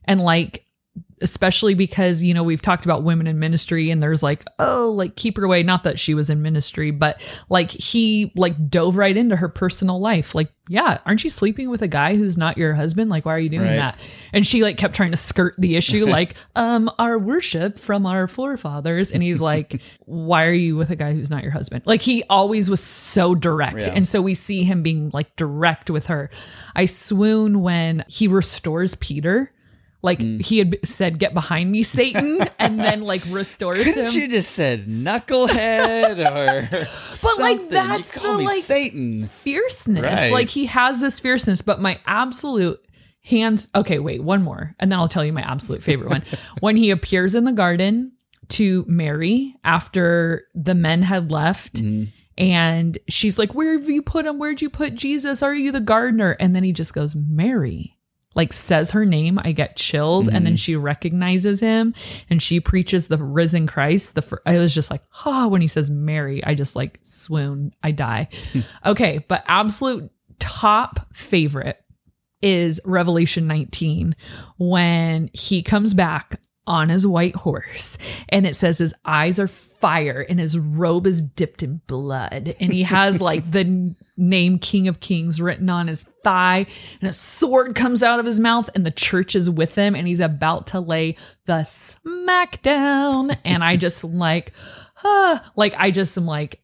and 0.05 0.21
like 0.21 0.65
especially 1.23 1.75
because, 1.75 2.23
you 2.23 2.33
know, 2.35 2.43
we've 2.43 2.63
talked 2.63 2.85
about 2.85 3.05
women 3.05 3.27
in 3.27 3.39
ministry 3.39 3.91
and 3.91 4.03
there's 4.03 4.23
like, 4.23 4.45
oh, 4.59 4.93
like 4.97 5.17
keep 5.17 5.37
her 5.37 5.45
away. 5.45 5.63
Not 5.63 5.85
that 5.85 5.99
she 5.99 6.15
was 6.15 6.31
in 6.31 6.43
ministry, 6.43 6.91
but 6.91 7.21
like 7.49 7.71
he 7.71 8.33
like 8.37 8.69
dove 8.71 8.97
right 8.97 9.17
into 9.17 9.37
her 9.37 9.49
personal 9.49 10.01
life. 10.01 10.35
Like, 10.35 10.49
yeah, 10.71 10.99
aren't 11.07 11.25
you 11.25 11.31
sleeping 11.31 11.71
with 11.71 11.81
a 11.81 11.89
guy 11.89 12.15
who's 12.17 12.37
not 12.37 12.59
your 12.59 12.75
husband? 12.75 13.11
Like, 13.11 13.25
why 13.25 13.35
are 13.35 13.39
you 13.39 13.49
doing 13.49 13.63
Right. 13.63 13.77
that? 13.77 13.99
And 14.35 14.47
she 14.47 14.63
like 14.63 14.77
kept 14.77 14.95
trying 14.95 15.13
to 15.13 15.17
skirt 15.17 15.55
the 15.57 15.77
issue, 15.77 16.05
like, 16.11 16.35
um, 16.57 16.91
our 16.99 17.19
worship 17.19 17.79
from 17.79 18.05
our 18.05 18.29
forefathers. 18.29 19.11
And 19.11 19.23
he's 19.23 19.41
like, 19.41 19.81
why 20.05 20.45
are 20.45 20.53
you 20.53 20.77
with 20.77 20.91
a 20.91 20.97
guy 20.97 21.15
who's 21.15 21.31
not 21.31 21.43
your 21.43 21.53
husband? 21.53 21.85
Like, 21.87 22.03
he 22.03 22.23
always 22.25 22.69
was 22.69 22.83
so 22.83 23.35
direct. 23.35 23.79
Yeah. 23.79 23.93
And 23.95 24.07
so 24.07 24.21
we 24.21 24.35
see 24.35 24.63
him 24.63 24.83
being 24.83 25.11
like 25.15 25.35
direct 25.37 25.89
with 25.91 26.07
her. 26.07 26.29
I 26.77 26.85
swoon 26.85 27.63
when 27.63 28.05
he 28.09 28.29
restores 28.29 28.95
Peter. 28.97 29.51
Like 30.01 30.21
Mm. 30.21 30.41
he 30.41 30.59
had 30.59 30.77
said, 30.85 31.19
"Get 31.19 31.35
behind 31.35 31.73
me, 31.73 31.83
Satan," 31.83 32.39
and 32.61 32.79
then 32.79 33.01
like 33.03 33.23
restores 33.29 33.79
him. 33.85 33.95
Couldn't 33.95 34.15
you 34.15 34.29
just 34.29 34.53
said 34.53 34.87
knucklehead 34.87 36.19
or 36.19 36.69
But, 37.23 37.39
like, 37.39 37.59
something? 37.59 37.69
that's 37.69 38.15
you 38.15 38.21
call 38.21 38.39
the, 38.39 38.45
like- 38.45 38.63
Satan. 38.63 39.29
fierceness. 39.43 40.03
Right. 40.05 40.33
Like 40.33 40.49
he 40.49 40.67
has 40.67 41.01
this 41.01 41.19
fierceness, 41.21 41.63
but 41.63 41.81
my 41.81 42.01
absolute 42.07 42.81
hands. 43.23 43.69
Okay, 43.75 43.99
wait, 43.99 44.23
one 44.23 44.43
more, 44.43 44.75
and 44.79 44.91
then 44.93 44.99
I'll 44.99 45.09
tell 45.09 45.25
you 45.25 45.33
my 45.33 45.43
absolute 45.43 45.83
favorite 45.83 46.11
one. 46.11 46.23
when 46.61 46.77
he 46.77 46.91
appears 46.91 47.35
in 47.35 47.45
the 47.45 47.53
garden 47.53 48.13
to 48.51 48.85
Mary 48.89 49.55
after 49.65 50.45
the 50.55 50.75
men 50.75 51.03
had 51.03 51.31
left. 51.31 51.75
Mhm. 51.83 52.13
And 52.39 52.97
she's 53.09 53.37
like, 53.37 53.53
Where 53.55 53.77
have 53.77 53.89
you 53.91 54.01
put 54.01 54.25
him? 54.25 54.39
Where'd 54.39 54.63
you 54.63 54.71
put 54.71 54.95
Jesus? 54.95 55.43
Are 55.43 55.53
you 55.55 55.73
the 55.73 55.81
gardener? 55.81 56.37
And 56.39 56.55
then 56.55 56.63
he 56.63 56.73
just 56.73 56.95
goes, 56.95 57.17
Mary. 57.17 57.97
Like 58.39 58.53
says 58.53 58.93
her 58.93 59.05
name, 59.05 59.41
I 59.43 59.51
get 59.51 59.77
chills, 59.77 60.29
and 60.29 60.47
then 60.47 60.57
she 60.57 60.77
recognizes 60.77 61.59
him, 61.59 61.93
and 62.31 62.41
she 62.41 62.61
preaches 62.61 63.09
the 63.09 63.19
risen 63.19 63.67
Christ. 63.67 64.15
The 64.15 64.23
fir- 64.23 64.43
I 64.47 64.59
was 64.59 64.73
just 64.73 64.93
like, 64.93 65.03
ah, 65.27 65.49
when 65.49 65.61
he 65.61 65.67
says 65.67 65.91
Mary, 65.91 66.43
I 66.45 66.55
just 66.55 66.77
like 66.77 67.01
swoon, 67.03 67.75
I 67.83 67.91
die. 67.91 68.29
okay, 68.87 69.25
but 69.27 69.43
absolute 69.49 70.09
top 70.39 71.09
favorite 71.13 71.85
is 72.41 72.81
Revelation 72.85 73.49
19 73.49 74.15
when 74.59 75.31
he 75.33 75.61
comes 75.61 75.93
back 75.93 76.41
on 76.69 76.91
his 76.91 77.07
white 77.07 77.35
horse. 77.35 77.97
And 78.29 78.47
it 78.47 78.55
says 78.55 78.79
his 78.79 78.95
eyes 79.05 79.41
are 79.41 79.49
fire 79.49 80.25
and 80.29 80.39
his 80.39 80.59
robe 80.59 81.07
is 81.07 81.23
dipped 81.23 81.63
in 81.63 81.81
blood. 81.87 82.55
And 82.61 82.73
he 82.73 82.83
has 82.83 83.21
like 83.23 83.51
the 83.51 83.95
name 84.17 84.59
King 84.59 84.87
of 84.87 85.01
Kings 85.01 85.41
written 85.41 85.71
on 85.71 85.89
his 85.89 86.05
thigh. 86.23 86.67
And 87.01 87.09
a 87.09 87.13
sword 87.13 87.75
comes 87.75 88.03
out 88.03 88.21
of 88.21 88.27
his 88.27 88.39
mouth 88.39 88.69
and 88.75 88.85
the 88.85 88.91
church 88.91 89.35
is 89.35 89.49
with 89.49 89.75
him. 89.75 89.97
And 89.97 90.07
he's 90.07 90.21
about 90.21 90.69
to 90.69 90.81
lay 90.81 91.17
the 91.47 91.63
smackdown. 91.63 93.37
and 93.45 93.65
I 93.65 93.77
just 93.77 94.05
like 94.05 94.53
huh 94.95 95.41
like 95.57 95.75
I 95.79 95.91
just 95.91 96.17
am 96.19 96.27
like 96.27 96.61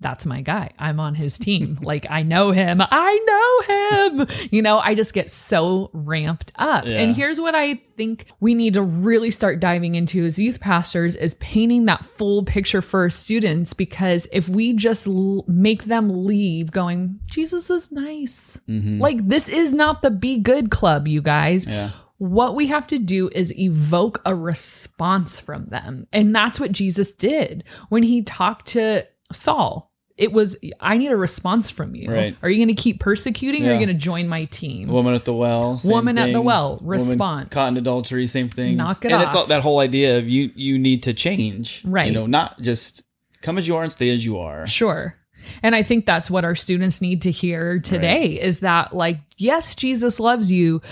that's 0.00 0.24
my 0.24 0.40
guy. 0.40 0.70
I'm 0.78 0.98
on 0.98 1.14
his 1.14 1.38
team. 1.38 1.78
like 1.82 2.06
I 2.08 2.22
know 2.22 2.52
him. 2.52 2.80
I 2.80 3.18
know 3.26 4.18
him. 4.24 4.48
You 4.50 4.62
know, 4.62 4.78
I 4.78 4.94
just 4.94 5.12
get 5.12 5.30
so 5.30 5.90
ramped 5.92 6.52
up. 6.56 6.86
Yeah. 6.86 6.98
And 7.00 7.14
here's 7.14 7.40
what 7.40 7.54
I 7.54 7.74
think 7.96 8.26
we 8.40 8.54
need 8.54 8.74
to 8.74 8.82
really 8.82 9.30
start 9.30 9.60
diving 9.60 9.94
into 9.94 10.24
as 10.24 10.38
youth 10.38 10.58
pastors 10.60 11.16
is 11.16 11.34
painting 11.34 11.84
that 11.84 12.04
full 12.16 12.44
picture 12.44 12.80
for 12.80 13.00
our 13.00 13.10
students 13.10 13.74
because 13.74 14.26
if 14.32 14.48
we 14.48 14.72
just 14.72 15.06
l- 15.06 15.44
make 15.46 15.84
them 15.84 16.24
leave 16.24 16.70
going, 16.70 17.20
Jesus 17.28 17.68
is 17.68 17.92
nice. 17.92 18.58
Mhm. 18.68 18.98
Like 19.00 19.28
this 19.28 19.48
is 19.50 19.72
not 19.72 20.00
the 20.02 20.10
be 20.10 20.38
good 20.38 20.70
club, 20.70 21.06
you 21.08 21.20
guys 21.20 21.66
Yeah. 21.66 21.90
what 22.16 22.54
we 22.54 22.68
have 22.68 22.86
to 22.86 22.98
do 22.98 23.28
is 23.34 23.52
evoke 23.58 24.22
a 24.24 24.34
response 24.34 25.38
from 25.40 25.66
them. 25.66 26.06
And 26.12 26.34
that's 26.34 26.58
what 26.58 26.72
Jesus 26.72 27.12
did 27.12 27.64
when 27.90 28.02
he 28.02 28.22
talked 28.22 28.68
to 28.68 29.04
Saul. 29.32 29.89
It 30.20 30.32
was, 30.32 30.54
I 30.80 30.98
need 30.98 31.10
a 31.10 31.16
response 31.16 31.70
from 31.70 31.94
you. 31.94 32.12
Right. 32.12 32.36
Are 32.42 32.50
you 32.50 32.58
going 32.64 32.74
to 32.76 32.80
keep 32.80 33.00
persecuting 33.00 33.64
or 33.66 33.70
are 33.70 33.72
you 33.72 33.78
going 33.78 33.88
to 33.88 33.94
join 33.94 34.28
my 34.28 34.44
team? 34.44 34.88
Woman 34.88 35.14
at 35.14 35.24
the 35.24 35.32
well. 35.32 35.78
same 35.78 35.90
Woman 35.92 36.18
at 36.18 36.26
the 36.26 36.32
thing. 36.34 36.44
well, 36.44 36.76
Woman 36.82 37.08
response. 37.08 37.48
Caught 37.48 37.72
in 37.72 37.76
adultery, 37.78 38.26
same 38.26 38.50
thing. 38.50 38.76
Knock 38.76 39.02
it 39.04 39.12
and 39.12 39.22
it's 39.22 39.34
all, 39.34 39.46
that 39.46 39.62
whole 39.62 39.78
idea 39.80 40.18
of 40.18 40.28
you 40.28 40.50
you 40.54 40.78
need 40.78 41.02
to 41.04 41.14
change. 41.14 41.82
Right. 41.86 42.06
You 42.08 42.12
know, 42.12 42.26
not 42.26 42.60
just 42.60 43.02
come 43.40 43.56
as 43.56 43.66
you 43.66 43.76
are 43.76 43.82
and 43.82 43.90
stay 43.90 44.10
as 44.10 44.24
you 44.24 44.38
are. 44.38 44.66
Sure. 44.66 45.16
And 45.62 45.74
I 45.74 45.82
think 45.82 46.04
that's 46.04 46.30
what 46.30 46.44
our 46.44 46.54
students 46.54 47.00
need 47.00 47.22
to 47.22 47.30
hear 47.30 47.78
today 47.80 48.38
is 48.38 48.60
that, 48.60 48.92
like, 48.94 49.18
yes, 49.38 49.74
Jesus 49.74 50.20
loves 50.20 50.52
you, 50.52 50.82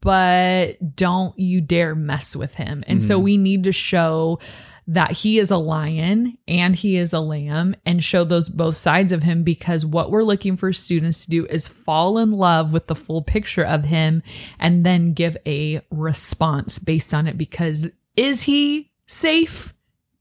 but 0.00 0.96
don't 0.96 1.38
you 1.38 1.60
dare 1.60 1.94
mess 1.94 2.34
with 2.34 2.54
him. 2.54 2.82
And 2.86 3.02
so 3.02 3.20
Mhm. 3.20 3.22
we 3.22 3.36
need 3.36 3.64
to 3.64 3.72
show 3.72 4.38
that 4.86 5.12
he 5.12 5.38
is 5.38 5.50
a 5.50 5.56
lion 5.56 6.36
and 6.48 6.74
he 6.74 6.96
is 6.96 7.12
a 7.12 7.20
lamb 7.20 7.74
and 7.86 8.02
show 8.02 8.24
those 8.24 8.48
both 8.48 8.76
sides 8.76 9.12
of 9.12 9.22
him 9.22 9.42
because 9.44 9.86
what 9.86 10.10
we're 10.10 10.24
looking 10.24 10.56
for 10.56 10.72
students 10.72 11.24
to 11.24 11.30
do 11.30 11.46
is 11.46 11.68
fall 11.68 12.18
in 12.18 12.32
love 12.32 12.72
with 12.72 12.88
the 12.88 12.94
full 12.96 13.22
picture 13.22 13.64
of 13.64 13.84
him 13.84 14.22
and 14.58 14.84
then 14.84 15.12
give 15.14 15.36
a 15.46 15.80
response 15.90 16.78
based 16.80 17.14
on 17.14 17.26
it 17.28 17.38
because 17.38 17.86
is 18.16 18.42
he 18.42 18.90
safe? 19.06 19.72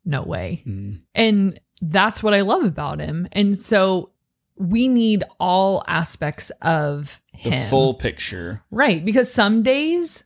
No 0.06 0.22
way. 0.24 0.64
Mm. 0.68 1.02
And 1.16 1.60
that's 1.82 2.22
what 2.22 2.34
I 2.36 2.42
love 2.42 2.64
about 2.64 3.00
him. 3.00 3.28
And 3.32 3.58
so 3.58 4.12
we 4.58 4.88
need 4.88 5.24
all 5.40 5.84
aspects 5.88 6.52
of 6.62 7.20
The 7.44 7.50
him. 7.50 7.70
full 7.70 7.96
picture. 7.96 8.62
right. 8.70 9.04
Because 9.04 9.32
some 9.32 9.64
days 9.64 10.24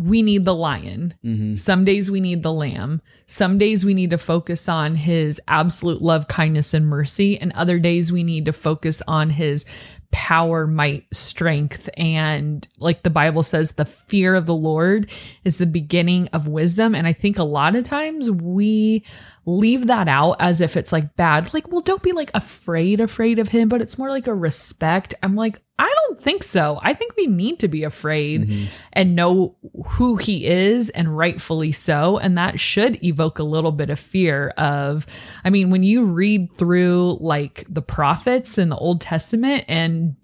we 0.00 0.22
need 0.22 0.46
the 0.46 0.54
lion. 0.54 1.14
hmm 1.22 1.54
Some 1.56 1.84
days 1.84 2.10
we 2.10 2.20
need 2.20 2.42
the 2.42 2.52
lamb. 2.52 3.02
Some 3.26 3.58
days 3.58 3.84
we 3.84 3.92
need 3.92 4.10
to 4.10 4.18
focus 4.18 4.68
on 4.68 4.94
his 4.94 5.40
absolute 5.46 6.00
love, 6.00 6.26
kindness, 6.26 6.72
and 6.72 6.86
mercy. 6.86 7.38
And 7.38 7.52
other 7.52 7.78
days 7.78 8.10
we 8.10 8.22
need 8.22 8.46
to 8.46 8.52
focus 8.52 9.02
on 9.06 9.28
his 9.30 9.66
power, 10.10 10.66
might, 10.66 11.04
strength. 11.12 11.88
And 11.96 12.66
like 12.78 13.02
the 13.02 13.10
Bible 13.10 13.42
says, 13.42 13.72
the 13.72 13.84
fear 13.84 14.34
of 14.34 14.46
the 14.46 14.54
Lord 14.54 15.10
is 15.44 15.58
the 15.58 15.66
beginning 15.66 16.28
of 16.28 16.48
wisdom. 16.48 16.94
And 16.94 17.06
I 17.06 17.12
think 17.12 17.38
a 17.38 17.44
lot 17.44 17.76
of 17.76 17.84
times 17.84 18.30
we 18.30 19.04
leave 19.46 19.86
that 19.86 20.08
out 20.08 20.36
as 20.40 20.60
if 20.60 20.76
it's 20.76 20.92
like 20.92 21.14
bad. 21.16 21.52
Like, 21.52 21.70
well, 21.70 21.80
don't 21.82 22.02
be 22.02 22.12
like 22.12 22.30
afraid, 22.34 23.00
afraid 23.00 23.38
of 23.38 23.48
him, 23.48 23.68
but 23.68 23.82
it's 23.82 23.98
more 23.98 24.10
like 24.10 24.26
a 24.26 24.34
respect. 24.34 25.14
I'm 25.22 25.36
like, 25.36 25.60
I 25.80 25.92
don't 26.06 26.22
think 26.22 26.42
so. 26.42 26.78
I 26.82 26.92
think 26.94 27.14
we 27.16 27.26
need 27.26 27.58
to 27.60 27.68
be 27.68 27.84
afraid 27.84 28.42
Mm-hmm. 28.42 28.64
and 28.92 29.16
know 29.16 29.56
who 29.86 30.16
he 30.16 30.46
is 30.46 30.88
and 30.90 31.16
rightfully 31.16 31.72
so 31.72 32.18
and 32.18 32.36
that 32.38 32.60
should 32.60 33.02
evoke 33.02 33.38
a 33.38 33.42
little 33.42 33.72
bit 33.72 33.90
of 33.90 33.98
fear 33.98 34.48
of 34.56 35.06
i 35.44 35.50
mean 35.50 35.70
when 35.70 35.82
you 35.82 36.04
read 36.04 36.48
through 36.58 37.16
like 37.20 37.64
the 37.68 37.82
prophets 37.82 38.58
in 38.58 38.68
the 38.68 38.76
old 38.76 39.00
testament 39.00 39.64
and 39.68 40.14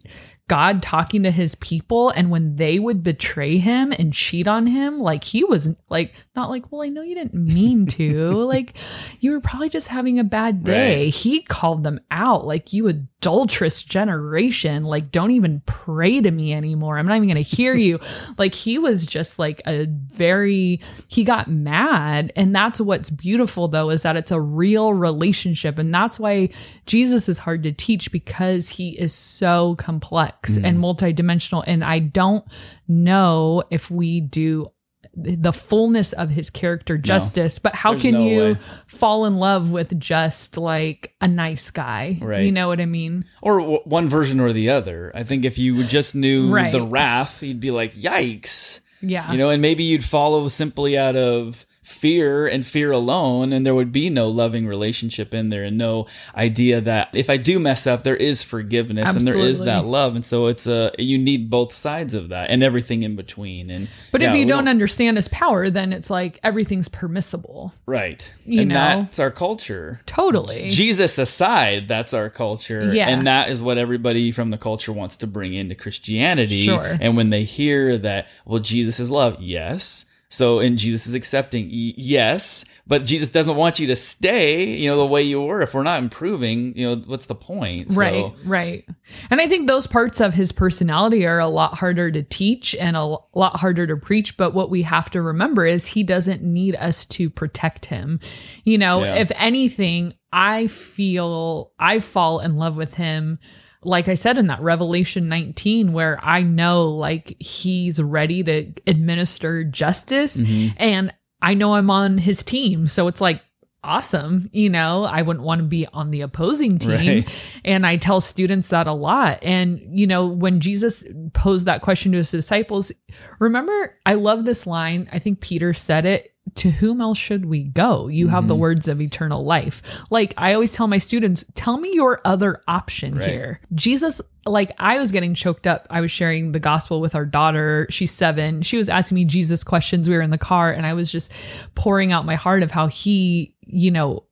God 0.49 0.81
talking 0.81 1.25
to 1.25 1.33
his 1.33 1.57
people 1.57 2.11
and 2.11 2.31
when 2.31 2.55
they 2.55 2.79
would 2.79 3.03
betray 3.03 3.59
him 3.59 3.91
and 3.91 4.13
cheat 4.13 4.47
on 4.47 4.69
him 4.69 5.01
like 5.01 5.25
he 5.25 5.43
was 5.43 5.71
like 5.89 6.15
not 6.37 6.51
like 6.51 6.71
well 6.71 6.83
I 6.83 6.89
know 6.89 7.03
you 7.03 7.17
didn't 7.17 7.35
mean 7.35 7.87
to. 7.87 8.37
Like 8.47 8.75
you 9.21 9.33
were 9.33 9.41
probably 9.41 9.69
just 9.69 9.89
having 9.89 10.19
a 10.19 10.25
bad 10.25 10.63
day. 10.63 11.05
Right. 11.05 11.15
he 11.15 11.43
called 11.43 11.83
them 11.83 12.01
out. 12.11 12.47
Like 12.47 12.73
you 12.73 12.87
adulterous 12.87 13.83
generation. 13.83 14.85
Like 14.85 15.11
don't 15.11 15.33
even 15.33 15.63
pray 15.67 16.21
to 16.21 16.31
me 16.31 16.55
anymore. 16.55 16.97
I'm 16.97 17.07
not 17.07 17.17
even 17.17 17.29
going 17.29 17.43
to 17.43 17.57
hear 17.57 17.75
you. 17.75 17.99
Like 18.39 18.55
he 18.55 18.79
was 18.79 19.07
just 19.07 19.39
like 19.39 19.63
a 19.67 19.87
very 19.87 20.81
he 21.09 21.25
got 21.25 21.49
mad. 21.49 22.33
And 22.37 22.55
that's 22.55 22.81
what's 22.81 23.09
beautiful 23.11 23.69
though 23.69 23.91
is 23.91 24.03
that 24.03 24.17
it's 24.17 24.31
a 24.31 24.41
real 24.41 24.93
relationship. 24.93 25.79
And 25.79 25.93
that's 25.93 26.19
why 26.21 26.51
jesus 26.87 27.29
is 27.29 27.39
hard 27.39 27.63
to 27.65 27.73
teach 27.73 28.13
because 28.13 28.69
he 28.69 28.91
is 28.99 29.15
so 29.15 29.75
complex 29.77 30.36
and 30.45 30.79
mm. 30.79 30.81
multidimensional 30.81 31.63
and 31.67 31.85
i 31.85 31.99
don't 31.99 32.45
know 32.89 33.63
if 33.71 33.91
we 33.91 34.21
do 34.21 34.67
the 35.15 35.53
fullness 35.53 36.13
of 36.15 36.31
his 36.31 36.51
character 36.51 36.99
justice 36.99 37.59
but 37.59 37.75
how 37.75 37.97
can 37.97 38.13
no 38.13 38.23
you 38.27 38.39
way. 38.39 38.57
fall 38.87 39.25
in 39.25 39.37
love 39.37 39.71
with 39.71 39.99
just 39.99 40.57
like 40.59 41.15
a 41.21 41.29
nice 41.29 41.71
guy 41.71 42.19
Right. 42.21 42.45
you 42.45 42.53
know 42.53 42.69
what 42.69 42.81
i 42.81 42.87
mean 42.87 43.25
Or 43.41 43.61
w- 43.61 43.81
one 43.85 44.09
version 44.09 44.41
or 44.41 44.53
the 44.53 44.71
other. 44.71 45.13
I 45.15 45.23
think 45.23 45.45
if 45.45 45.59
you 45.59 45.85
just 45.85 46.15
knew 46.15 46.53
Right. 46.53 46.73
the 46.73 46.83
wrath, 46.83 47.43
you'd 47.43 47.61
be 47.61 47.71
like, 47.71 47.95
yikes. 47.95 48.81
yeah 49.01 49.31
You 49.33 49.39
know, 49.39 49.49
and 49.51 49.63
maybe 49.63 49.85
you'd 49.85 50.05
follow 50.05 50.49
simply 50.49 50.99
out 50.99 51.17
of 51.17 51.65
fear 51.87 52.49
and 52.49 52.67
fear 52.67 52.91
alone, 52.91 53.53
and 53.53 53.65
there 53.65 53.75
would 53.75 53.93
be 53.93 54.11
no 54.11 54.29
loving 54.29 54.67
relationship 54.67 55.33
in 55.33 55.51
there 55.51 55.63
and 55.63 55.79
no 55.79 56.07
idea 56.35 56.81
that 56.81 57.09
if 57.13 57.31
I 57.31 57.37
do 57.37 57.61
mess 57.61 57.87
up, 57.87 58.03
there 58.03 58.17
is 58.17 58.43
forgiveness 58.43 59.15
and 59.15 59.25
there 59.25 59.39
is 59.39 59.61
that 59.61 59.85
love. 59.85 60.17
And 60.17 60.25
so 60.25 60.49
it's 60.49 60.67
a, 60.67 60.91
you 60.99 61.17
need 61.17 61.49
both 61.49 61.73
sides 61.73 62.13
of 62.13 62.31
that 62.31 62.51
and 62.51 62.65
everything 62.65 63.05
in 63.05 63.15
between. 63.15 63.71
And 63.71 63.89
but 64.11 64.21
yeah, 64.21 64.31
if 64.31 64.35
you 64.35 64.45
we 64.45 64.49
don't, 64.49 64.67
understand 64.67 65.17
his 65.17 65.29
power 65.29 65.71
then 65.71 65.93
it's 65.93 66.11
like 66.11 66.41
everything's 66.43 66.89
permissible 66.89 67.73
right. 67.87 68.33
you 68.45 68.63
and 68.63 68.71
know. 68.71 68.75
that's 68.75 69.21
our 69.21 69.31
culture. 69.31 70.01
totally 70.07 70.69
Jesus 70.69 71.19
aside, 71.19 71.87
that's 71.87 72.13
our 72.13 72.29
culture. 72.31 72.93
Yeah. 72.93 73.09
And 73.09 73.29
that 73.29 73.49
is 73.49 73.63
what 73.63 73.79
everybody 73.79 74.33
from 74.33 74.51
the 74.51 74.59
culture 74.59 74.93
wants 74.93 75.19
to 75.19 75.29
bring 75.29 75.55
into 75.55 75.77
Christianity. 75.77 76.65
Sure. 76.65 76.99
And 77.01 77.17
when 77.17 77.31
they 77.31 77.45
hear 77.45 77.97
that, 77.99 78.27
well, 78.45 78.59
Jesus 78.59 78.99
is 78.99 79.09
love, 79.09 79.37
yes. 79.41 80.05
So, 80.29 80.59
and 80.59 80.77
Jesus 80.77 81.07
is 81.07 81.15
accepting, 81.15 81.69
yes, 81.71 82.65
but 82.89 83.05
Jesus 83.05 83.29
doesn't 83.29 83.55
want 83.57 83.79
you 83.79 83.87
to 83.89 83.97
stay, 83.97 84.65
you 84.65 84.89
know, 84.89 84.97
the 84.97 85.07
way 85.07 85.23
you 85.23 85.41
were. 85.41 85.61
If 85.61 85.73
we're 85.73 85.85
not 85.85 86.01
improving, 86.01 86.77
you 86.77 86.87
know, 86.89 87.03
what's 87.07 87.27
the 87.27 87.35
point? 87.35 87.93
So, 87.93 87.99
right, 87.99 88.33
right. 88.45 88.89
And 89.31 89.41
I 89.41 89.49
think 89.49 89.67
those 89.67 89.87
parts 89.87 90.21
of 90.21 90.35
his 90.35 90.51
personality 90.51 91.27
are 91.27 91.39
a 91.39 91.49
lot 91.49 91.75
harder 91.75 92.11
to 92.11 92.23
teach 92.23 92.75
and 92.75 92.97
a 92.97 93.17
lot 93.35 93.57
harder 93.57 93.87
to 93.87 93.97
preach. 93.97 94.37
But 94.37 94.53
what 94.53 94.71
we 94.71 94.83
have 94.83 95.11
to 95.11 95.23
remember 95.23 95.65
is 95.65 95.87
he 95.87 96.03
doesn't 96.03 96.43
need 96.43 96.75
us 96.77 97.05
to 97.07 97.31
protect 97.31 97.87
him. 97.87 98.19
You 98.65 98.79
know, 98.79 99.05
yeah. 99.05 99.17
if 99.17 99.31
anything, 99.37 100.15
I 100.33 100.67
feel 100.67 101.73
I 101.79 102.01
fall 102.01 102.41
in 102.41 102.57
love 102.57 102.77
with 102.77 102.95
him 102.95 103.39
like 103.87 104.09
I 104.09 104.15
said 104.15 104.37
in 104.37 104.49
that 104.49 104.61
Revelation 104.61 105.29
19, 105.29 105.93
where 105.93 106.19
I 106.23 106.43
know 106.43 106.89
like 106.89 107.37
he's 107.39 108.03
ready 108.03 108.43
to 108.43 108.73
administer 108.87 109.65
justice 109.65 110.37
mm-hmm. 110.37 110.75
and 110.77 111.15
I 111.41 111.55
know 111.55 111.75
I'm 111.75 111.91
on 111.91 112.19
his 112.19 112.43
team. 112.43 112.89
So 112.89 113.09
it's 113.09 113.21
like, 113.21 113.43
awesome. 113.85 114.51
You 114.53 114.69
know, 114.69 115.05
I 115.05 115.23
wouldn't 115.23 115.45
want 115.45 115.61
to 115.61 115.67
be 115.67 115.87
on 115.87 116.11
the 116.11 116.23
opposing 116.23 116.79
team. 116.81 117.25
Right. 117.25 117.29
And 117.65 117.87
I 117.87 117.97
tell 117.97 118.21
students 118.21 118.69
that 118.69 118.89
a 118.89 118.93
lot. 118.93 119.39
And, 119.43 119.81
you 119.97 120.07
know, 120.07 120.27
when 120.27 120.61
Jesus 120.61 121.05
posed 121.33 121.67
that 121.67 121.83
question 121.83 122.11
to 122.13 122.19
his 122.19 122.31
disciples, 122.31 122.91
remember, 123.39 123.97
I 124.05 124.15
love 124.15 124.45
this 124.45 124.67
line. 124.67 125.09
I 125.13 125.21
think 125.21 125.41
Peter 125.41 125.73
said 125.73 126.05
it 126.05 126.33
to 126.57 126.71
whom 126.71 127.01
else 127.01 127.19
should 127.19 127.47
we 127.47 127.65
go? 127.65 128.09
You 128.09 128.29
have 128.29 128.43
mm-hmm. 128.43 128.49
the 128.49 128.57
words 128.57 128.89
of 128.89 129.01
eternal 129.01 129.45
life. 129.45 129.83
Like 130.11 130.35
I 130.37 130.55
always 130.55 130.73
tell 130.73 130.87
my 130.87 130.99
students, 130.99 131.45
tell 131.55 131.79
me 131.79 131.91
your 131.93 132.21
other 132.25 132.63
option 132.67 133.17
right. 133.17 133.29
here. 133.29 133.61
Jesus, 133.75 134.21
like 134.45 134.73
I 134.79 134.99
was 134.99 135.13
getting 135.13 135.35
choked 135.35 135.67
up. 135.67 135.87
I 135.91 136.01
was 136.01 136.11
sharing 136.11 136.53
the 136.53 136.61
gospel 136.61 137.01
with 137.01 137.15
our 137.15 137.25
daughter. 137.25 137.87
She's 137.91 138.13
seven. 138.13 138.63
She 138.63 138.77
was 138.77 138.89
asking 138.89 139.17
me 139.17 139.25
Jesus 139.25 139.65
questions. 139.65 140.09
We 140.09 140.17
were 140.17 140.23
in 140.23 140.31
the 140.31 140.39
car 140.39 140.73
and 140.73 140.87
I 140.87 140.95
was 140.95 141.11
just 141.11 141.31
pouring 141.75 142.13
out 142.13 142.25
my 142.25 142.37
heart 142.37 142.63
of 142.63 142.71
how 142.71 142.87
he, 142.87 143.55
you 143.61 143.91
know, 143.91 144.25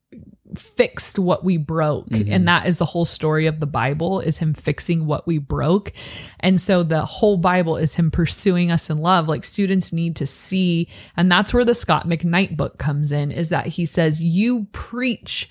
fixed 0.55 1.19
what 1.19 1.45
we 1.45 1.57
broke 1.57 2.09
mm-hmm. 2.09 2.33
and 2.33 2.47
that 2.47 2.67
is 2.67 2.79
the 2.79 2.85
whole 2.85 3.05
story 3.05 3.47
of 3.47 3.61
the 3.61 3.67
bible 3.67 4.21
is 4.21 4.39
him 4.39 4.55
fixing 4.55 5.07
what 5.07 5.27
we 5.27 5.39
broke 5.39 5.93
and 6.41 6.61
so 6.61 6.83
the 6.83 7.05
whole 7.05 7.37
bible 7.37 7.77
is 7.77 7.95
him 7.95 8.11
pursuing 8.11 8.71
us 8.71 8.91
in 8.91 8.99
love 8.99 9.29
like 9.29 9.45
students 9.45 9.93
need 9.93 10.17
to 10.17 10.27
see 10.27 10.89
and 11.17 11.31
that's 11.31 11.53
where 11.53 11.65
the 11.65 11.75
scot 11.75 12.07
mcknight 12.07 12.57
book 12.57 12.79
comes 12.79 13.13
in 13.13 13.31
is 13.31 13.49
that 13.49 13.67
he 13.67 13.85
says 13.85 14.21
you 14.21 14.67
preach 14.73 15.49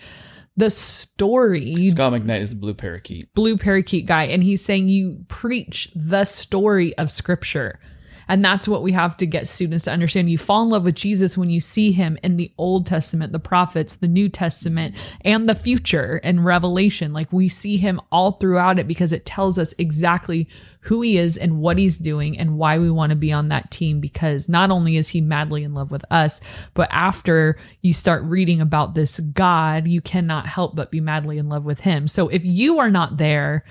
the 0.55 0.69
story. 0.69 1.87
Scot 1.89 2.13
McKnight 2.13 2.41
is 2.41 2.51
the 2.51 2.55
blue 2.57 2.73
parakeet. 2.73 3.33
Blue 3.33 3.57
parakeet 3.57 4.05
guy. 4.05 4.25
And 4.25 4.43
he's 4.43 4.63
saying 4.63 4.87
you 4.87 5.25
preach 5.27 5.91
the 5.95 6.25
story 6.25 6.95
of 6.97 7.09
scripture. 7.09 7.79
And 8.27 8.43
that's 8.43 8.67
what 8.67 8.83
we 8.83 8.91
have 8.91 9.17
to 9.17 9.25
get 9.25 9.47
students 9.47 9.85
to 9.85 9.91
understand. 9.91 10.29
You 10.29 10.37
fall 10.37 10.63
in 10.63 10.69
love 10.69 10.85
with 10.85 10.95
Jesus 10.95 11.37
when 11.37 11.49
you 11.49 11.59
see 11.59 11.91
him 11.91 12.17
in 12.23 12.37
the 12.37 12.51
Old 12.57 12.85
Testament, 12.85 13.31
the 13.31 13.39
prophets, 13.39 13.95
the 13.95 14.07
New 14.07 14.29
Testament, 14.29 14.95
and 15.21 15.47
the 15.47 15.55
future 15.55 16.19
and 16.23 16.45
Revelation. 16.45 17.13
Like 17.13 17.31
we 17.31 17.49
see 17.49 17.77
him 17.77 17.99
all 18.11 18.33
throughout 18.33 18.79
it 18.79 18.87
because 18.87 19.13
it 19.13 19.25
tells 19.25 19.57
us 19.57 19.73
exactly 19.77 20.47
who 20.83 21.01
he 21.01 21.17
is 21.17 21.37
and 21.37 21.59
what 21.59 21.77
he's 21.77 21.97
doing 21.97 22.37
and 22.37 22.57
why 22.57 22.77
we 22.77 22.91
want 22.91 23.09
to 23.09 23.15
be 23.15 23.31
on 23.31 23.47
that 23.47 23.71
team. 23.71 23.99
Because 23.99 24.49
not 24.49 24.69
only 24.69 24.97
is 24.97 25.09
he 25.09 25.21
madly 25.21 25.63
in 25.63 25.73
love 25.73 25.91
with 25.91 26.03
us, 26.11 26.41
but 26.73 26.89
after 26.91 27.57
you 27.81 27.93
start 27.93 28.23
reading 28.23 28.61
about 28.61 28.93
this 28.93 29.19
God, 29.19 29.87
you 29.87 30.01
cannot 30.01 30.45
help 30.45 30.75
but 30.75 30.91
be 30.91 30.99
madly 30.99 31.37
in 31.37 31.49
love 31.49 31.63
with 31.63 31.79
him. 31.79 32.07
So 32.07 32.27
if 32.27 32.43
you 32.43 32.79
are 32.79 32.91
not 32.91 33.17
there, 33.17 33.63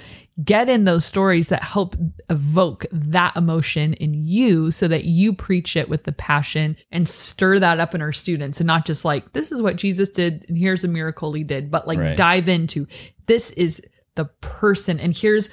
get 0.43 0.69
in 0.69 0.85
those 0.85 1.05
stories 1.05 1.49
that 1.49 1.63
help 1.63 1.95
evoke 2.31 2.87
that 2.91 3.37
emotion 3.37 3.93
in 3.95 4.15
you 4.15 4.71
so 4.71 4.89
that 4.89 5.05
you 5.05 5.33
preach 5.33 5.77
it 5.77 5.91
with 5.91 6.05
the 6.05 6.13
passion 6.13 6.75
and 6.91 7.07
stir 7.07 7.59
that 7.59 7.79
up 7.79 7.95
in 7.95 8.01
our 8.01 8.13
students 8.13 8.59
and 8.59 8.67
not 8.67 8.87
just 8.87 9.05
like 9.05 9.35
this 9.35 9.53
is 9.53 9.61
what 9.61 9.77
Jesus 9.77 10.09
did 10.09 10.47
and 10.49 10.57
here's 10.57 10.85
a 10.85 10.89
miracle 10.89 11.35
he 11.35 11.45
did 11.45 11.71
but 11.71 11.87
like 11.87 11.99
right. 11.99 12.17
dive 12.17 12.49
into 12.49 12.87
this 13.27 13.51
is 13.51 13.83
the 14.15 14.25
person 14.41 14.99
and 14.99 15.15
here's 15.15 15.51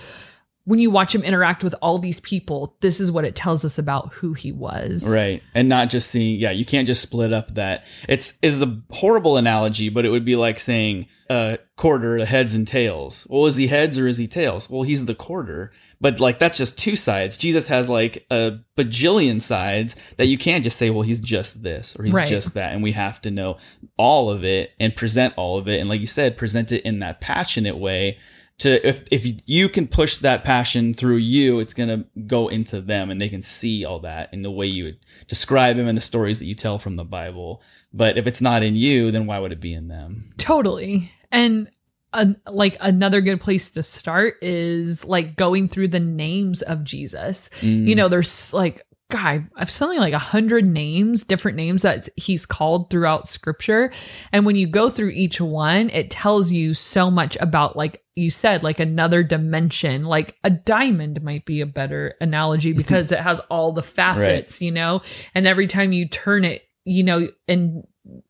when 0.70 0.78
you 0.78 0.92
watch 0.92 1.16
him 1.16 1.24
interact 1.24 1.64
with 1.64 1.74
all 1.82 1.98
these 1.98 2.20
people, 2.20 2.78
this 2.82 3.00
is 3.00 3.12
what 3.12 3.26
it 3.26 3.34
tells 3.34 3.66
us 3.66 3.80
about 3.80 4.14
who 4.14 4.34
he 4.34 4.52
was. 4.52 5.04
Right. 5.04 5.42
And 5.56 5.68
not 5.68 5.90
just 5.90 6.12
seeing, 6.12 6.40
yeah, 6.40 6.52
you 6.52 6.64
can't 6.64 6.86
just 6.86 7.02
split 7.02 7.34
up 7.34 7.56
that. 7.56 7.84
It's 8.08 8.34
is 8.44 8.62
a 8.62 8.80
horrible 8.92 9.38
analogy, 9.38 9.90
but 9.90 10.06
it 10.06 10.10
would 10.10 10.26
be 10.26 10.36
like 10.36 10.60
saying 10.60 11.08
a 11.28 11.58
quarter, 11.76 12.20
the 12.20 12.28
heads 12.28 12.54
and 12.54 12.68
tails. 12.68 13.26
Well, 13.32 13.48
is 13.48 13.56
he 13.56 13.66
heads 13.66 13.98
or 13.98 14.06
is 14.06 14.18
he 14.18 14.28
tails? 14.28 14.70
Well, 14.70 14.84
he's 14.84 15.06
the 15.06 15.16
quarter. 15.16 15.72
But 16.00 16.20
like 16.20 16.38
that's 16.38 16.60
just 16.60 16.78
two 16.78 16.96
sides. 16.96 17.36
Jesus 17.36 17.68
has 17.68 17.90
like 17.90 18.28
a 18.30 18.60
bajillion 18.78 19.42
sides 19.42 19.96
that 20.18 20.28
you 20.28 20.38
can't 20.38 20.64
just 20.64 20.78
say, 20.78 20.92
well, 20.92 21.02
he's 21.02 21.20
just 21.20 21.64
this 21.64 21.96
or 21.98 22.04
he's 22.04 22.14
right. 22.14 22.28
just 22.28 22.54
that. 22.54 22.74
And 22.74 22.84
we 22.84 22.92
have 22.92 23.20
to 23.22 23.32
know 23.32 23.58
all 23.98 24.30
of 24.30 24.44
it 24.44 24.74
and 24.80 24.96
present 24.96 25.34
all 25.36 25.58
of 25.58 25.68
it. 25.68 25.80
And 25.80 25.90
like 25.90 26.00
you 26.00 26.06
said, 26.06 26.38
present 26.38 26.72
it 26.72 26.86
in 26.86 27.00
that 27.00 27.22
passionate 27.22 27.78
way 27.78 28.20
to 28.60 28.88
if 28.88 29.04
if 29.12 29.26
you 29.46 29.70
can 29.70 29.88
push 29.88 30.18
that 30.18 30.44
passion 30.44 30.94
through 30.94 31.18
you, 31.18 31.60
it's 31.60 31.74
gonna 31.74 32.06
go 32.28 32.48
into 32.48 32.82
them, 32.82 33.10
and 33.10 33.20
they 33.20 33.30
can 33.30 33.42
see 33.42 33.84
all 33.84 34.00
that 34.02 34.34
in 34.34 34.42
the 34.42 34.52
way 34.52 34.68
you 34.68 34.96
describe 35.28 35.78
him 35.78 35.88
and 35.88 35.98
the 35.98 36.02
stories 36.02 36.40
that 36.40 36.46
you 36.46 36.56
tell 36.56 36.78
from 36.78 36.96
the 36.96 37.04
Bible. 37.04 37.62
But 37.94 38.18
if 38.18 38.28
it's 38.28 38.42
not 38.42 38.64
in 38.64 38.76
you, 38.76 39.12
then 39.12 39.26
why 39.26 39.40
would 39.40 39.52
it 39.52 39.62
be 39.62 39.74
in 39.74 39.88
them? 39.88 40.34
Totally. 40.38 41.12
And 41.32 41.70
uh, 42.14 42.26
like 42.48 42.78
another 42.82 43.22
good 43.22 43.40
place 43.40 43.70
to 43.70 43.84
start 43.84 44.36
is 44.42 45.06
like 45.06 45.36
going 45.36 45.70
through 45.70 45.88
the 45.90 46.00
names 46.00 46.62
of 46.62 46.84
Jesus. 46.84 47.50
Mm. 47.62 47.88
You 47.88 47.96
know, 47.96 48.08
there's 48.08 48.52
like 48.54 48.86
God, 49.10 49.50
I've 49.56 49.72
something 49.72 49.98
like 49.98 50.14
a 50.14 50.20
hundred 50.20 50.68
names, 50.68 51.24
different 51.24 51.58
names 51.58 51.82
that 51.82 52.10
he's 52.16 52.46
called 52.46 52.92
throughout 52.92 53.28
scripture. 53.28 53.92
And 54.32 54.46
when 54.46 54.56
you 54.56 54.68
go 54.68 54.88
through 54.88 55.10
each 55.10 55.42
one, 55.42 55.90
it 55.90 56.12
tells 56.12 56.52
you 56.52 56.76
so 56.76 57.10
much 57.10 57.36
about, 57.42 57.76
like 57.76 58.04
you 58.16 58.30
said, 58.30 58.62
like 58.62 58.80
another 58.80 59.24
dimension. 59.24 60.04
Like 60.06 60.36
a 60.44 60.52
diamond 60.52 61.24
might 61.24 61.46
be 61.46 61.62
a 61.62 61.66
better 61.66 62.16
analogy 62.22 62.72
because 62.78 63.12
it 63.12 63.20
has 63.20 63.40
all 63.50 63.74
the 63.74 63.82
facets, 63.82 64.54
right. 64.54 64.62
you 64.62 64.72
know? 64.72 65.02
And 65.34 65.48
every 65.48 65.66
time 65.66 65.92
you 65.92 66.08
turn 66.08 66.46
it, 66.46 66.62
you 66.86 67.04
know, 67.04 67.28
and 67.48 67.84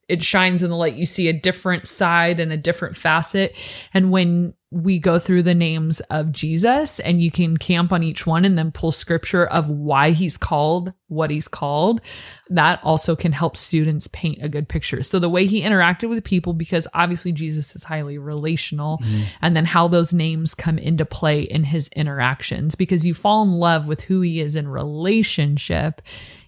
it 0.07 0.23
shines 0.23 0.63
in 0.63 0.69
the 0.69 0.77
light, 0.77 0.95
you 0.95 1.05
see 1.05 1.27
a 1.27 1.33
different 1.33 1.87
side 1.87 2.39
and 2.39 2.53
a 2.53 2.57
different 2.57 2.95
facet. 2.95 3.53
And 3.93 4.11
when 4.11 4.53
we 4.71 4.99
go 4.99 5.17
through 5.17 5.41
the 5.41 5.55
names 5.55 5.99
of 6.11 6.31
Jesus 6.31 6.99
and 6.99 7.21
you 7.21 7.31
can 7.31 7.57
camp 7.57 7.91
on 7.91 8.03
each 8.03 8.27
one 8.27 8.45
and 8.45 8.55
then 8.55 8.71
pull 8.71 8.91
scripture 8.91 9.45
of 9.47 9.67
why 9.67 10.11
he's 10.11 10.37
called 10.37 10.93
what 11.07 11.31
he's 11.31 11.47
called. 11.47 12.01
That 12.51 12.79
also 12.83 13.15
can 13.15 13.31
help 13.31 13.57
students 13.57 14.07
paint 14.13 14.43
a 14.43 14.49
good 14.49 14.69
picture. 14.69 15.01
So 15.01 15.17
the 15.17 15.29
way 15.29 15.47
he 15.47 15.63
interacted 15.63 16.07
with 16.07 16.23
people, 16.23 16.53
because 16.53 16.87
obviously 16.93 17.31
Jesus 17.31 17.75
is 17.75 17.81
highly 17.81 18.19
relational, 18.19 18.99
mm-hmm. 18.99 19.23
and 19.41 19.55
then 19.55 19.65
how 19.65 19.87
those 19.87 20.13
names 20.13 20.53
come 20.53 20.77
into 20.77 21.03
play 21.03 21.41
in 21.41 21.63
his 21.63 21.87
interactions, 21.89 22.75
because 22.75 23.03
you 23.03 23.15
fall 23.15 23.41
in 23.41 23.53
love 23.53 23.87
with 23.87 24.01
who 24.01 24.21
he 24.21 24.39
is 24.39 24.55
in 24.55 24.67
relationship 24.67 26.01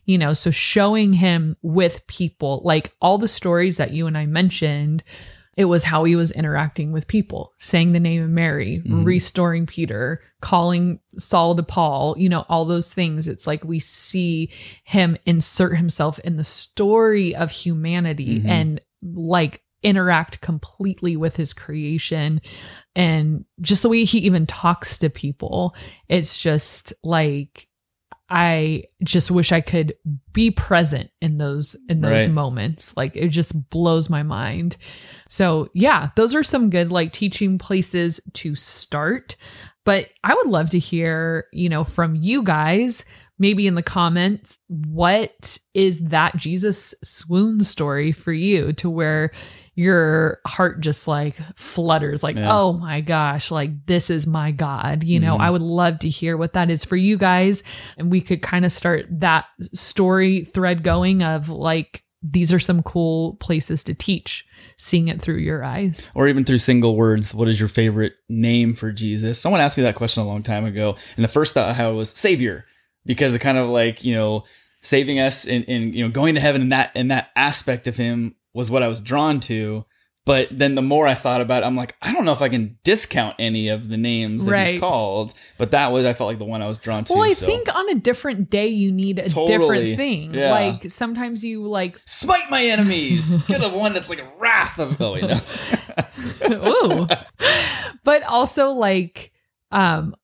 you 0.05 0.17
know 0.17 0.33
so 0.33 0.49
showing 0.49 1.13
him 1.13 1.55
with 1.61 2.05
people 2.07 2.59
like 2.65 2.91
all 3.01 3.19
the 3.19 3.27
stories 3.27 3.77
that 3.77 3.91
you 3.91 4.07
and 4.07 4.17
I 4.17 4.25
mentioned 4.25 5.03
it 5.61 5.65
was 5.65 5.83
how 5.83 6.05
he 6.05 6.15
was 6.15 6.31
interacting 6.31 6.91
with 6.91 7.07
people, 7.07 7.53
saying 7.59 7.91
the 7.91 7.99
name 7.99 8.23
of 8.23 8.31
Mary, 8.31 8.81
mm. 8.83 9.05
restoring 9.05 9.67
Peter, 9.67 10.19
calling 10.41 10.99
Saul 11.19 11.55
to 11.55 11.61
Paul, 11.61 12.15
you 12.17 12.29
know, 12.29 12.47
all 12.49 12.65
those 12.65 12.91
things. 12.91 13.27
It's 13.27 13.45
like 13.45 13.63
we 13.63 13.77
see 13.77 14.51
him 14.85 15.17
insert 15.27 15.77
himself 15.77 16.17
in 16.17 16.35
the 16.35 16.43
story 16.43 17.35
of 17.35 17.51
humanity 17.51 18.39
mm-hmm. 18.39 18.49
and 18.49 18.81
like 19.03 19.61
interact 19.83 20.41
completely 20.41 21.15
with 21.15 21.35
his 21.35 21.53
creation 21.53 22.41
and 22.95 23.45
just 23.59 23.83
the 23.83 23.89
way 23.89 24.03
he 24.03 24.17
even 24.17 24.47
talks 24.47 24.97
to 24.97 25.11
people. 25.11 25.75
It's 26.09 26.41
just 26.41 26.91
like 27.03 27.67
I 28.33 28.85
just 29.03 29.29
wish 29.29 29.51
I 29.51 29.59
could 29.59 29.93
be 30.31 30.51
present 30.51 31.11
in 31.21 31.37
those 31.37 31.75
in 31.89 31.99
those 31.99 32.21
right. 32.21 32.31
moments. 32.31 32.93
Like 32.95 33.17
it 33.17 33.27
just 33.27 33.69
blows 33.69 34.09
my 34.09 34.23
mind. 34.23 34.77
So, 35.27 35.67
yeah, 35.73 36.11
those 36.15 36.33
are 36.33 36.41
some 36.41 36.69
good 36.69 36.93
like 36.93 37.11
teaching 37.11 37.57
places 37.57 38.21
to 38.35 38.55
start. 38.55 39.35
But 39.83 40.07
I 40.23 40.33
would 40.33 40.47
love 40.47 40.69
to 40.69 40.79
hear, 40.79 41.47
you 41.51 41.67
know, 41.67 41.83
from 41.83 42.15
you 42.15 42.41
guys, 42.41 43.03
maybe 43.37 43.67
in 43.67 43.75
the 43.75 43.83
comments, 43.83 44.57
what 44.67 45.57
is 45.73 45.99
that 45.99 46.37
Jesus 46.37 46.93
swoon 47.03 47.65
story 47.65 48.13
for 48.13 48.31
you 48.31 48.71
to 48.73 48.89
where 48.89 49.31
your 49.75 50.39
heart 50.45 50.81
just 50.81 51.07
like 51.07 51.37
flutters 51.55 52.23
like 52.23 52.35
yeah. 52.35 52.49
oh 52.51 52.73
my 52.73 52.99
gosh 52.99 53.49
like 53.49 53.69
this 53.85 54.09
is 54.09 54.27
my 54.27 54.51
god 54.51 55.03
you 55.03 55.19
know 55.19 55.33
mm-hmm. 55.33 55.43
i 55.43 55.49
would 55.49 55.61
love 55.61 55.97
to 55.99 56.09
hear 56.09 56.35
what 56.35 56.53
that 56.53 56.69
is 56.69 56.83
for 56.83 56.97
you 56.97 57.17
guys 57.17 57.63
and 57.97 58.11
we 58.11 58.19
could 58.19 58.41
kind 58.41 58.65
of 58.65 58.71
start 58.71 59.05
that 59.09 59.45
story 59.73 60.43
thread 60.45 60.83
going 60.83 61.23
of 61.23 61.47
like 61.47 62.03
these 62.23 62.53
are 62.53 62.59
some 62.59 62.83
cool 62.83 63.35
places 63.35 63.83
to 63.83 63.93
teach 63.93 64.45
seeing 64.77 65.07
it 65.07 65.21
through 65.21 65.37
your 65.37 65.63
eyes 65.63 66.09
or 66.13 66.27
even 66.27 66.43
through 66.43 66.57
single 66.57 66.95
words 66.95 67.33
what 67.33 67.47
is 67.47 67.59
your 67.59 67.69
favorite 67.69 68.13
name 68.27 68.75
for 68.75 68.91
jesus 68.91 69.39
someone 69.39 69.61
asked 69.61 69.77
me 69.77 69.83
that 69.83 69.95
question 69.95 70.21
a 70.21 70.27
long 70.27 70.43
time 70.43 70.65
ago 70.65 70.97
and 71.15 71.23
the 71.23 71.29
first 71.29 71.53
thought 71.53 71.69
i 71.69 71.73
had 71.73 71.87
was 71.87 72.09
savior 72.09 72.65
because 73.05 73.33
it 73.33 73.39
kind 73.39 73.57
of 73.57 73.69
like 73.69 74.03
you 74.03 74.13
know 74.13 74.43
saving 74.81 75.19
us 75.19 75.45
and, 75.45 75.63
and 75.67 75.95
you 75.95 76.03
know 76.03 76.11
going 76.11 76.35
to 76.35 76.41
heaven 76.41 76.61
and 76.61 76.71
that 76.71 76.91
and 76.93 77.09
that 77.09 77.29
aspect 77.35 77.87
of 77.87 77.95
him 77.95 78.35
was 78.53 78.69
what 78.69 78.83
I 78.83 78.87
was 78.87 78.99
drawn 78.99 79.39
to. 79.41 79.85
But 80.23 80.49
then 80.51 80.75
the 80.75 80.83
more 80.83 81.07
I 81.07 81.15
thought 81.15 81.41
about 81.41 81.63
it, 81.63 81.65
I'm 81.65 81.75
like, 81.75 81.95
I 81.99 82.13
don't 82.13 82.25
know 82.25 82.31
if 82.31 82.43
I 82.43 82.49
can 82.49 82.77
discount 82.83 83.37
any 83.39 83.69
of 83.69 83.89
the 83.89 83.97
names 83.97 84.45
that 84.45 84.51
Right. 84.51 84.67
he's 84.67 84.79
called. 84.79 85.33
But 85.57 85.71
that 85.71 85.91
was 85.91 86.05
I 86.05 86.13
felt 86.13 86.27
like 86.27 86.37
the 86.37 86.45
one 86.45 86.61
I 86.61 86.67
was 86.67 86.77
drawn 86.77 87.03
to. 87.05 87.13
Well, 87.13 87.23
I 87.23 87.33
so. 87.33 87.43
think 87.47 87.73
on 87.75 87.89
a 87.89 87.95
different 87.95 88.51
day 88.51 88.67
you 88.67 88.91
need 88.91 89.17
a 89.17 89.27
Totally. 89.29 89.57
different 89.57 89.97
thing. 89.97 90.33
Yeah. 90.35 90.51
Like 90.51 90.91
sometimes 90.91 91.43
you 91.43 91.67
like 91.67 91.99
smite 92.05 92.43
my 92.51 92.63
enemies. 92.63 93.35
Get 93.47 93.61
the 93.61 93.69
one 93.69 93.93
that's 93.93 94.09
like 94.09 94.19
a 94.19 94.31
wrath 94.37 94.77
of. 94.77 95.01
Oh 95.01 95.13
wait, 95.13 95.23
no. 95.23 95.37
ooh. 96.67 97.07
but 98.03 98.21
also 98.23 98.69
like 98.69 99.31
um 99.71 100.15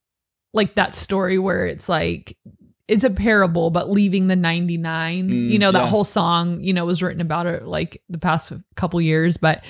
like 0.53 0.75
that 0.75 0.93
story 0.93 1.39
where 1.39 1.65
it's 1.65 1.89
like 1.89 2.37
it's 2.87 3.03
a 3.03 3.09
parable 3.09 3.69
but 3.69 3.89
leaving 3.89 4.27
the 4.27 4.35
99 4.35 5.29
Mm, 5.29 5.49
you 5.51 5.59
know 5.59 5.71
that 5.71 5.83
yeah. 5.83 5.87
whole 5.87 6.03
song 6.03 6.63
you 6.63 6.73
know 6.73 6.85
was 6.85 7.01
written 7.03 7.21
about 7.21 7.45
it 7.47 7.63
like 7.63 8.01
the 8.09 8.17
past 8.17 8.53
couple 8.75 8.99
years 9.01 9.37
but 9.37 9.63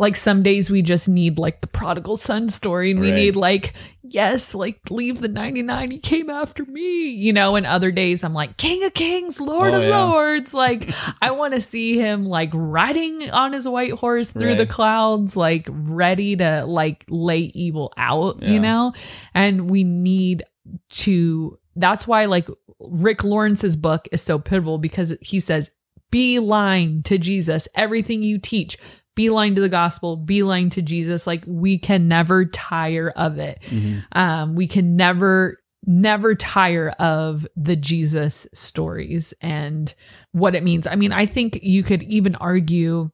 like 0.00 0.16
some 0.16 0.42
days 0.42 0.70
we 0.70 0.82
just 0.82 1.08
need 1.08 1.38
like 1.38 1.60
the 1.60 1.68
prodigal 1.68 2.16
son 2.16 2.48
story 2.48 2.90
and 2.90 2.98
we 2.98 3.10
Right. 3.12 3.14
need 3.16 3.36
like 3.36 3.74
yes 4.02 4.54
like 4.54 4.80
leave 4.90 5.20
the 5.20 5.28
99 5.28 5.92
he 5.92 5.98
came 6.00 6.28
after 6.28 6.64
me 6.64 7.08
you 7.10 7.32
know 7.32 7.54
and 7.54 7.64
other 7.64 7.92
days 7.92 8.24
i'm 8.24 8.34
like 8.34 8.56
king 8.56 8.82
of 8.84 8.92
kings 8.92 9.40
lord 9.40 9.72
Oh, 9.72 9.76
of 9.80 9.82
yeah. 9.88 10.02
lords 10.02 10.52
like 10.52 10.90
i 11.22 11.30
want 11.30 11.54
to 11.54 11.60
see 11.60 11.96
him 11.98 12.26
like 12.26 12.50
riding 12.52 13.30
on 13.30 13.52
his 13.52 13.68
white 13.68 13.92
horse 13.92 14.30
through 14.30 14.56
the 14.56 14.66
clouds 14.66 15.36
like 15.36 15.66
ready 15.70 16.34
to 16.36 16.64
like 16.66 17.04
lay 17.08 17.52
evil 17.54 17.92
out 17.96 18.42
Yeah. 18.42 18.48
you 18.50 18.58
know 18.60 18.92
and 19.32 19.70
we 19.70 19.84
need 19.84 20.42
to 20.90 21.58
that's 21.76 22.06
why 22.06 22.26
like 22.26 22.48
rick 22.80 23.24
lawrence's 23.24 23.76
book 23.76 24.08
is 24.12 24.22
so 24.22 24.38
pivotal 24.38 24.78
because 24.78 25.12
he 25.20 25.40
says 25.40 25.70
"Be 26.10 26.36
beeline 26.38 27.02
to 27.04 27.18
jesus. 27.18 27.66
Everything 27.74 28.22
you 28.22 28.38
teach 28.38 28.76
be 29.16 29.24
beeline 29.28 29.54
to 29.54 29.60
the 29.60 29.68
gospel 29.68 30.16
Be 30.16 30.36
beeline 30.40 30.70
to 30.70 30.82
jesus. 30.82 31.26
Like 31.26 31.44
we 31.46 31.78
can 31.78 32.08
never 32.08 32.44
tire 32.46 33.10
of 33.10 33.38
it. 33.38 33.60
Mhm. 33.68 34.02
um 34.12 34.54
we 34.54 34.66
can 34.66 34.96
never 34.96 35.58
never 35.86 36.34
tire 36.34 36.88
of 36.98 37.46
the 37.56 37.76
jesus 37.76 38.46
stories 38.54 39.34
and 39.40 39.94
what 40.32 40.54
it 40.54 40.62
means. 40.64 40.86
I 40.86 40.96
mean 40.96 41.12
i 41.12 41.26
think 41.26 41.58
you 41.62 41.82
could 41.82 42.02
even 42.04 42.34
argue 42.36 43.10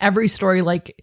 every 0.00 0.28
story 0.28 0.62
like 0.62 1.02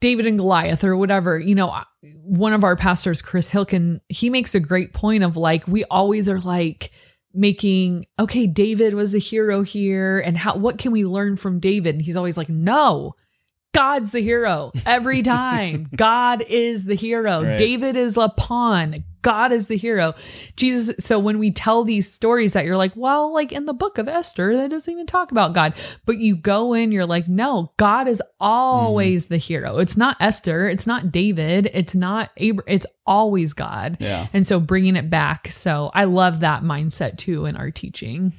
david 0.00 0.26
and 0.26 0.38
goliath 0.38 0.84
or 0.84 0.96
whatever 0.96 1.38
you 1.38 1.54
know 1.54 1.82
one 2.22 2.52
of 2.52 2.64
our 2.64 2.76
pastors 2.76 3.22
chris 3.22 3.48
hilkin 3.48 4.00
he 4.08 4.30
makes 4.30 4.54
a 4.54 4.60
great 4.60 4.92
point 4.92 5.24
of 5.24 5.36
like 5.36 5.66
we 5.66 5.84
always 5.84 6.28
are 6.28 6.40
like 6.40 6.90
making 7.34 8.06
okay 8.18 8.46
david 8.46 8.94
was 8.94 9.12
the 9.12 9.18
hero 9.18 9.62
here 9.62 10.18
and 10.20 10.36
how 10.36 10.56
what 10.56 10.78
can 10.78 10.92
we 10.92 11.04
learn 11.04 11.36
from 11.36 11.60
david? 11.60 11.94
And 11.94 12.04
he's 12.04 12.16
always 12.16 12.36
like 12.36 12.48
no 12.48 13.14
god's 13.74 14.12
the 14.12 14.20
hero 14.20 14.72
every 14.86 15.22
time. 15.36 15.88
God 15.94 16.42
is 16.48 16.84
the 16.84 16.94
hero. 16.94 17.42
Right. 17.44 17.58
david 17.58 17.96
is 17.96 18.16
a 18.16 18.28
pawn 18.30 19.04
god 19.22 19.52
is 19.52 19.66
the 19.66 19.76
hero. 19.76 20.14
Jesus 20.56 20.96
so 21.04 21.18
when 21.18 21.38
we 21.38 21.50
tell 21.50 21.84
these 21.84 22.10
stories 22.10 22.52
that 22.52 22.64
you're 22.64 22.76
like 22.76 22.96
well 22.96 23.32
like 23.32 23.52
in 23.52 23.66
the 23.66 23.72
book 23.72 23.98
of 23.98 24.08
esther 24.08 24.56
that 24.56 24.70
doesn't 24.70 24.92
even 24.92 25.06
talk 25.06 25.30
about 25.30 25.54
god. 25.54 25.74
But 26.04 26.18
you 26.18 26.36
go 26.36 26.72
in 26.72 26.92
you're 26.92 27.06
like 27.06 27.28
no 27.28 27.72
god 27.76 28.08
is 28.08 28.22
always 28.40 29.24
mm-hmm. 29.24 29.34
the 29.34 29.38
hero. 29.38 29.78
It's 29.78 29.96
not 29.96 30.16
esther. 30.20 30.68
It's 30.68 30.86
not 30.86 31.12
david. 31.12 31.70
It's 31.72 31.94
not 31.94 32.30
Abra- 32.40 32.64
it's 32.66 32.86
always 33.06 33.52
god. 33.52 33.96
Yeah. 34.00 34.28
and 34.32 34.46
so 34.46 34.60
bringing 34.60 34.96
it 34.96 35.10
back. 35.10 35.48
So 35.48 35.90
i 35.94 36.04
love 36.04 36.40
that 36.40 36.62
mindset 36.62 37.18
too 37.18 37.46
in 37.46 37.56
our 37.56 37.70
teaching 37.70 38.32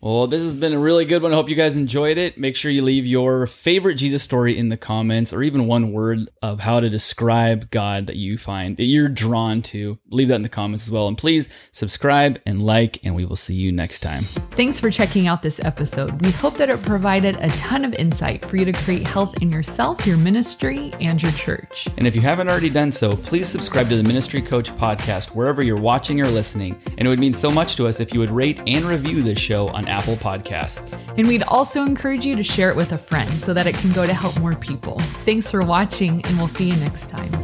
Well, 0.00 0.28
this 0.28 0.42
has 0.42 0.54
been 0.54 0.74
a 0.74 0.78
really 0.78 1.04
good 1.04 1.22
one. 1.22 1.32
I 1.32 1.34
hope 1.34 1.48
you 1.48 1.56
guys 1.56 1.76
enjoyed 1.76 2.18
it. 2.18 2.38
Make 2.38 2.54
sure 2.54 2.70
you 2.70 2.82
leave 2.82 3.04
your 3.04 3.48
favorite 3.48 3.96
Jesus 3.96 4.22
story 4.22 4.56
in 4.56 4.68
the 4.68 4.76
comments 4.76 5.32
or 5.32 5.42
even 5.42 5.66
one 5.66 5.90
word 5.90 6.30
of 6.40 6.60
how 6.60 6.78
to 6.78 6.88
describe 6.88 7.68
God 7.72 8.06
that 8.06 8.14
you 8.14 8.38
find 8.38 8.76
that 8.76 8.84
you're 8.84 9.08
drawn 9.08 9.60
to. 9.62 9.98
Leave 10.10 10.28
that 10.28 10.36
in 10.36 10.42
the 10.42 10.48
comments 10.48 10.86
as 10.86 10.92
well. 10.92 11.08
And 11.08 11.18
please 11.18 11.50
subscribe 11.72 12.40
and 12.46 12.62
like, 12.62 13.04
and 13.04 13.16
we 13.16 13.24
will 13.24 13.34
see 13.34 13.54
you 13.54 13.72
next 13.72 13.98
time. 13.98 14.22
Thanks 14.22 14.78
for 14.78 14.88
checking 14.88 15.26
out 15.26 15.42
this 15.42 15.58
episode. 15.64 16.24
We 16.24 16.30
hope 16.30 16.54
that 16.58 16.70
it 16.70 16.80
provided 16.82 17.34
a 17.40 17.48
ton 17.48 17.84
of 17.84 17.92
insight 17.94 18.44
for 18.46 18.56
you 18.56 18.64
to 18.66 18.72
create 18.72 19.04
health 19.04 19.42
in 19.42 19.50
yourself, 19.50 20.06
your 20.06 20.18
ministry, 20.18 20.92
and 21.00 21.20
your 21.20 21.32
church. 21.32 21.88
And 21.96 22.06
if 22.06 22.14
you 22.14 22.22
haven't 22.22 22.48
already 22.48 22.70
done 22.70 22.92
so, 22.92 23.16
please 23.16 23.48
subscribe 23.48 23.88
to 23.88 23.96
the 23.96 24.04
Ministry 24.04 24.42
Coach 24.42 24.70
podcast 24.76 25.34
wherever 25.34 25.60
you're 25.60 25.76
watching 25.76 26.20
or 26.20 26.28
listening. 26.28 26.80
And 26.98 27.08
it 27.08 27.08
would 27.08 27.18
mean 27.18 27.34
so 27.34 27.50
much 27.50 27.74
to 27.74 27.88
us 27.88 27.98
if 27.98 28.14
you 28.14 28.20
would 28.20 28.30
rate 28.30 28.60
and 28.64 28.84
review 28.84 29.22
this 29.24 29.40
show 29.40 29.66
on 29.70 29.87
Apple 29.88 30.16
Podcasts. 30.16 30.98
And 31.16 31.26
we'd 31.26 31.42
also 31.44 31.82
encourage 31.82 32.24
you 32.24 32.36
to 32.36 32.44
share 32.44 32.70
it 32.70 32.76
with 32.76 32.92
a 32.92 32.98
friend 32.98 33.30
so 33.30 33.52
that 33.54 33.66
it 33.66 33.74
can 33.74 33.92
go 33.92 34.06
to 34.06 34.14
help 34.14 34.38
more 34.40 34.54
people. 34.54 34.98
Thanks 35.24 35.50
for 35.50 35.64
watching, 35.64 36.24
and 36.24 36.38
we'll 36.38 36.48
see 36.48 36.68
you 36.68 36.76
next 36.76 37.08
time. 37.08 37.37